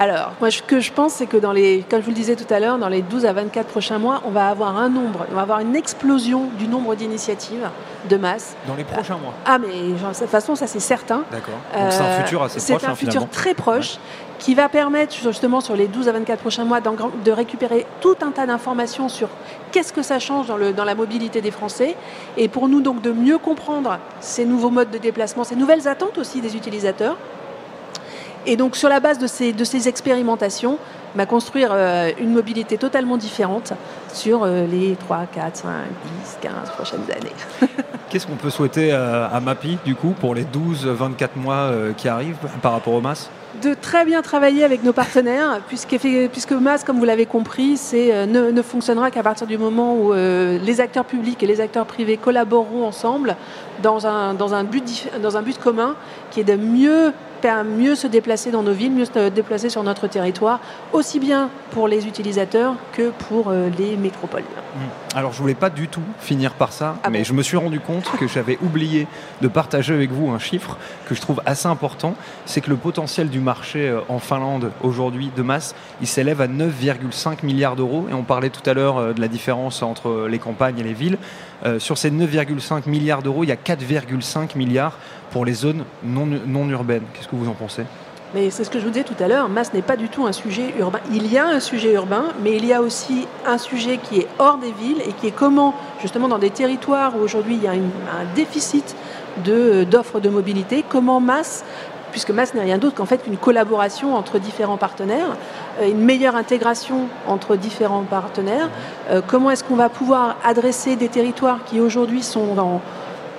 Alors, 0.00 0.32
moi, 0.40 0.50
ce 0.50 0.62
que 0.62 0.80
je 0.80 0.90
pense, 0.90 1.12
c'est 1.12 1.26
que 1.26 1.36
dans 1.36 1.52
les, 1.52 1.84
comme 1.90 2.00
je 2.00 2.06
vous 2.06 2.10
le 2.10 2.16
disais 2.16 2.34
tout 2.34 2.52
à 2.52 2.58
l'heure, 2.58 2.78
dans 2.78 2.88
les 2.88 3.02
12 3.02 3.26
à 3.26 3.34
24 3.34 3.66
prochains 3.66 3.98
mois, 3.98 4.22
on 4.24 4.30
va 4.30 4.48
avoir 4.48 4.78
un 4.78 4.88
nombre, 4.88 5.26
on 5.30 5.34
va 5.34 5.42
avoir 5.42 5.60
une 5.60 5.76
explosion 5.76 6.48
du 6.58 6.68
nombre 6.68 6.94
d'initiatives 6.94 7.68
de 8.08 8.16
masse. 8.16 8.56
Dans 8.66 8.76
les 8.76 8.84
prochains 8.84 9.18
mois 9.18 9.34
Ah, 9.44 9.58
mais 9.58 9.98
genre, 9.98 10.12
de 10.12 10.16
toute 10.16 10.28
façon, 10.28 10.54
ça 10.54 10.66
c'est 10.66 10.80
certain. 10.80 11.24
D'accord. 11.30 11.52
Donc 11.74 11.92
c'est 11.92 12.00
un 12.00 12.04
euh, 12.04 12.22
futur 12.22 12.42
assez 12.42 12.54
proche. 12.60 12.80
C'est 12.80 12.88
un 12.88 12.94
futur 12.94 13.28
très 13.28 13.52
proche. 13.52 13.98
qui 14.38 14.54
va 14.54 14.70
permettre 14.70 15.14
justement 15.14 15.60
sur 15.60 15.76
les 15.76 15.86
12 15.86 16.08
à 16.08 16.12
24 16.12 16.40
prochains 16.40 16.64
mois 16.64 16.80
de 16.80 17.30
récupérer 17.30 17.84
tout 18.00 18.16
un 18.22 18.30
tas 18.30 18.46
d'informations 18.46 19.10
sur 19.10 19.28
qu'est-ce 19.70 19.92
que 19.92 20.00
ça 20.00 20.18
change 20.18 20.46
dans, 20.46 20.56
le, 20.56 20.72
dans 20.72 20.86
la 20.86 20.94
mobilité 20.94 21.42
des 21.42 21.50
Français 21.50 21.94
et 22.38 22.48
pour 22.48 22.66
nous 22.66 22.80
donc 22.80 23.02
de 23.02 23.12
mieux 23.12 23.36
comprendre 23.36 23.98
ces 24.20 24.46
nouveaux 24.46 24.70
modes 24.70 24.90
de 24.90 24.96
déplacement, 24.96 25.44
ces 25.44 25.56
nouvelles 25.56 25.86
attentes 25.86 26.16
aussi 26.16 26.40
des 26.40 26.56
utilisateurs 26.56 27.18
et 28.46 28.56
donc 28.56 28.76
sur 28.76 28.88
la 28.88 29.00
base 29.00 29.18
de 29.18 29.26
ces, 29.26 29.52
de 29.52 29.64
ces 29.64 29.88
expérimentations, 29.88 30.78
bah, 31.14 31.26
construire 31.26 31.70
euh, 31.72 32.10
une 32.20 32.32
mobilité 32.32 32.78
totalement 32.78 33.16
différente 33.16 33.72
sur 34.12 34.44
euh, 34.44 34.64
les 34.66 34.94
3, 34.94 35.26
4, 35.32 35.56
5, 35.56 35.68
10, 36.24 36.38
15 36.40 36.52
prochaines 36.70 37.04
années. 37.10 37.34
Qu'est-ce 38.08 38.28
qu'on 38.28 38.36
peut 38.36 38.50
souhaiter 38.50 38.92
à, 38.92 39.26
à 39.26 39.40
MAPI 39.40 39.78
du 39.84 39.96
coup 39.96 40.14
pour 40.18 40.36
les 40.36 40.44
12, 40.44 40.86
24 40.86 41.36
mois 41.36 41.54
euh, 41.54 41.92
qui 41.92 42.08
arrivent 42.08 42.36
par 42.62 42.72
rapport 42.72 42.94
au 42.94 43.00
MAS 43.00 43.28
de 43.62 43.74
très 43.74 44.04
bien 44.04 44.22
travailler 44.22 44.62
avec 44.62 44.84
nos 44.84 44.92
partenaires, 44.92 45.60
puisque, 45.66 45.98
puisque 46.32 46.52
MAS, 46.52 46.84
comme 46.84 46.98
vous 46.98 47.04
l'avez 47.04 47.26
compris, 47.26 47.78
ne, 47.92 48.52
ne, 48.52 48.62
fonctionnera 48.62 49.10
qu'à 49.10 49.24
partir 49.24 49.46
du 49.46 49.58
moment 49.58 49.96
où 49.96 50.12
les 50.14 50.80
acteurs 50.80 51.04
publics 51.04 51.42
et 51.42 51.46
les 51.46 51.60
acteurs 51.60 51.84
privés 51.84 52.16
collaboreront 52.16 52.86
ensemble 52.86 53.36
dans 53.82 54.06
un, 54.06 54.34
dans 54.34 54.54
un, 54.54 54.62
but, 54.62 55.10
dans 55.20 55.36
un 55.36 55.42
but 55.42 55.58
commun 55.58 55.96
qui 56.30 56.40
est 56.40 56.44
de 56.44 56.54
mieux 56.54 57.12
mieux 57.64 57.94
se 57.94 58.06
déplacer 58.06 58.50
dans 58.50 58.62
nos 58.62 58.72
villes, 58.72 58.92
mieux 58.92 59.04
se 59.04 59.28
déplacer 59.28 59.70
sur 59.70 59.82
notre 59.82 60.06
territoire, 60.06 60.60
aussi 60.92 61.18
bien 61.18 61.50
pour 61.70 61.88
les 61.88 62.06
utilisateurs 62.06 62.74
que 62.92 63.10
pour 63.10 63.48
euh, 63.48 63.68
les 63.78 63.96
métropoles. 63.96 64.42
Mmh. 64.42 65.16
Alors 65.16 65.32
je 65.32 65.38
voulais 65.38 65.54
pas 65.54 65.70
du 65.70 65.88
tout 65.88 66.02
finir 66.20 66.54
par 66.54 66.72
ça, 66.72 66.96
ah 67.02 67.10
mais 67.10 67.24
je 67.24 67.32
me 67.32 67.42
suis 67.42 67.56
rendu 67.56 67.80
compte 67.80 68.10
que 68.18 68.28
j'avais 68.28 68.58
oublié 68.62 69.06
de 69.40 69.48
partager 69.48 69.94
avec 69.94 70.10
vous 70.10 70.30
un 70.30 70.38
chiffre 70.38 70.76
que 71.06 71.14
je 71.14 71.20
trouve 71.20 71.40
assez 71.46 71.66
important, 71.66 72.14
c'est 72.46 72.60
que 72.60 72.70
le 72.70 72.76
potentiel 72.76 73.28
du 73.28 73.40
marché 73.40 73.88
euh, 73.88 74.00
en 74.08 74.18
Finlande 74.18 74.70
aujourd'hui 74.82 75.30
de 75.34 75.42
masse, 75.42 75.74
il 76.00 76.06
s'élève 76.06 76.40
à 76.40 76.46
9,5 76.46 77.44
milliards 77.44 77.76
d'euros, 77.76 78.06
et 78.10 78.14
on 78.14 78.22
parlait 78.22 78.50
tout 78.50 78.68
à 78.68 78.74
l'heure 78.74 78.98
euh, 78.98 79.12
de 79.12 79.20
la 79.20 79.28
différence 79.28 79.82
entre 79.82 80.26
les 80.28 80.38
campagnes 80.38 80.78
et 80.78 80.84
les 80.84 80.94
villes. 80.94 81.18
sur 81.78 81.98
ces 81.98 82.10
9,5 82.10 82.88
milliards 82.88 83.22
d'euros, 83.22 83.44
il 83.44 83.48
y 83.48 83.52
a 83.52 83.56
4,5 83.56 84.56
milliards 84.56 84.96
pour 85.30 85.44
les 85.44 85.54
zones 85.54 85.84
non, 86.02 86.26
non 86.26 86.68
urbaines. 86.68 87.04
Qu'est-ce 87.14 87.28
que 87.28 87.36
vous 87.36 87.48
en 87.48 87.54
pensez? 87.54 87.84
Mais 88.34 88.50
c'est 88.50 88.62
ce 88.62 88.70
que 88.70 88.78
je 88.78 88.84
vous 88.84 88.90
disais 88.90 89.04
tout 89.04 89.20
à 89.20 89.26
l'heure, 89.26 89.48
masse 89.48 89.74
n'est 89.74 89.82
pas 89.82 89.96
du 89.96 90.08
tout 90.08 90.24
un 90.24 90.32
sujet 90.32 90.72
urbain. 90.78 91.00
Il 91.12 91.32
y 91.32 91.36
a 91.36 91.46
un 91.46 91.58
sujet 91.58 91.92
urbain, 91.94 92.26
mais 92.44 92.56
il 92.56 92.64
y 92.64 92.72
a 92.72 92.80
aussi 92.80 93.26
un 93.44 93.58
sujet 93.58 93.98
qui 93.98 94.20
est 94.20 94.28
hors 94.38 94.58
des 94.58 94.70
villes 94.70 95.02
et 95.04 95.12
qui 95.12 95.26
est 95.26 95.32
comment, 95.32 95.74
justement, 96.00 96.28
dans 96.28 96.38
des 96.38 96.50
territoires 96.50 97.16
où 97.16 97.20
aujourd'hui 97.20 97.56
il 97.56 97.64
y 97.64 97.66
a 97.66 97.72
un 97.72 98.34
déficit 98.36 98.94
d'offres 99.44 100.20
de, 100.20 100.28
mobilité, 100.28 100.84
comment 100.88 101.20
masse 101.20 101.64
puisque 102.10 102.30
MAS 102.30 102.54
n'est 102.54 102.62
rien 102.62 102.78
d'autre 102.78 102.96
qu'en 102.96 103.06
fait 103.06 103.20
une 103.28 103.36
collaboration 103.36 104.16
entre 104.16 104.40
différents 104.40 104.76
partenaires, 104.76 105.36
euh, 105.80 105.88
une 105.88 106.00
meilleure 106.00 106.34
intégration 106.34 107.06
entre 107.28 107.54
différents 107.54 108.02
partenaires. 108.02 108.68
Euh, 109.10 109.20
comment 109.24 109.50
est-ce 109.50 109.62
qu'on 109.62 109.76
va 109.76 109.88
pouvoir 109.88 110.36
adresser 110.44 110.96
des 110.96 111.08
territoires 111.08 111.60
qui 111.66 111.78
aujourd'hui 111.78 112.24
sont 112.24 112.80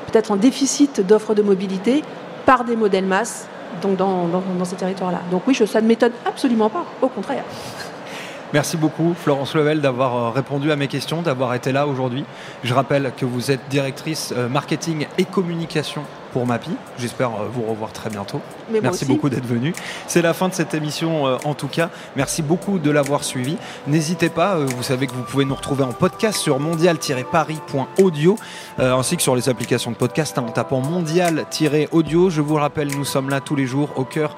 peut-être 0.07 0.31
en 0.31 0.35
déficit 0.35 1.05
d'offres 1.05 1.33
de 1.35 1.41
mobilité 1.41 2.03
par 2.45 2.63
des 2.63 2.75
modèles 2.75 3.05
MAS 3.05 3.47
donc 3.81 3.95
dans, 3.95 4.65
ces 4.65 4.75
territoires-là. 4.75 5.21
Donc 5.31 5.43
oui, 5.47 5.55
ça 5.55 5.81
ne 5.81 5.87
m'étonne 5.87 6.11
absolument 6.25 6.69
pas, 6.69 6.85
au 7.01 7.07
contraire. 7.07 7.43
Merci 8.53 8.75
beaucoup 8.75 9.13
Florence 9.15 9.55
Level 9.55 9.79
d'avoir 9.79 10.15
euh, 10.15 10.29
répondu 10.29 10.73
à 10.73 10.75
mes 10.75 10.89
questions, 10.89 11.21
d'avoir 11.21 11.53
été 11.53 11.71
là 11.71 11.87
aujourd'hui. 11.87 12.25
Je 12.65 12.73
rappelle 12.73 13.13
que 13.15 13.23
vous 13.23 13.49
êtes 13.49 13.61
directrice 13.69 14.33
marketing 14.49 15.07
et 15.17 15.23
communication 15.23 16.03
pour 16.31 16.45
MAPI. 16.45 16.71
J'espère 16.97 17.29
euh, 17.29 17.47
vous 17.51 17.63
revoir 17.63 17.91
très 17.91 18.09
bientôt. 18.09 18.41
Merci 18.81 19.05
beaucoup 19.05 19.29
d'être 19.29 19.45
venu. 19.45 19.73
C'est 20.07 20.21
la 20.21 20.33
fin 20.33 20.47
de 20.47 20.53
cette 20.53 20.73
émission 20.73 21.27
euh, 21.27 21.37
en 21.43 21.53
tout 21.53 21.67
cas. 21.67 21.89
Merci 22.15 22.41
beaucoup 22.41 22.79
de 22.79 22.89
l'avoir 22.89 23.23
suivi. 23.23 23.57
N'hésitez 23.87 24.29
pas, 24.29 24.55
euh, 24.55 24.65
vous 24.65 24.83
savez 24.83 25.07
que 25.07 25.13
vous 25.13 25.23
pouvez 25.23 25.45
nous 25.45 25.55
retrouver 25.55 25.83
en 25.83 25.91
podcast 25.91 26.37
sur 26.37 26.59
mondial-paris.audio 26.59 28.37
ainsi 28.77 29.15
que 29.15 29.21
sur 29.21 29.35
les 29.35 29.49
applications 29.49 29.91
de 29.91 29.95
podcast 29.95 30.37
hein, 30.37 30.45
en 30.47 30.51
tapant 30.51 30.81
mondial-audio. 30.81 32.29
Je 32.29 32.41
vous 32.41 32.55
rappelle, 32.55 32.87
nous 32.95 33.05
sommes 33.05 33.29
là 33.29 33.41
tous 33.41 33.55
les 33.55 33.65
jours 33.65 33.89
au 33.95 34.03
cœur 34.03 34.35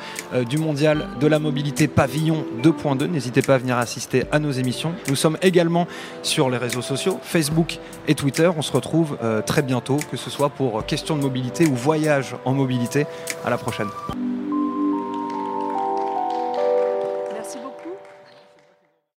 du 0.50 0.58
mondial 0.58 1.08
de 1.20 1.28
la 1.28 1.40
mobilité 1.40 1.88
pavillon 1.88 2.46
2.2. 2.62 3.06
N'hésitez 3.06 3.42
pas 3.42 3.56
à 3.56 3.58
venir 3.58 3.78
assister 3.78 4.26
à 4.32 4.40
nos 4.40 4.52
émissions. 4.52 4.94
Nous 5.08 5.16
sommes 5.16 5.38
également 5.42 5.88
sur 6.24 6.50
les 6.50 6.58
réseaux 6.58 6.82
sociaux, 6.82 7.20
Facebook 7.22 7.80
et 8.08 8.16
Twitter. 8.16 8.50
On 8.56 8.62
se 8.62 8.72
retrouve 8.72 9.18
très 9.46 9.62
bientôt, 9.62 9.98
que 10.12 10.18
ce 10.18 10.30
soit 10.30 10.50
pour 10.50 10.86
questions 10.86 11.16
de 11.16 11.22
mobilité 11.22 11.66
ou 11.68 11.76
voyage 11.84 12.36
en 12.46 12.54
mobilité. 12.54 13.06
À 13.46 13.50
la 13.50 13.58
prochaine. 13.58 13.90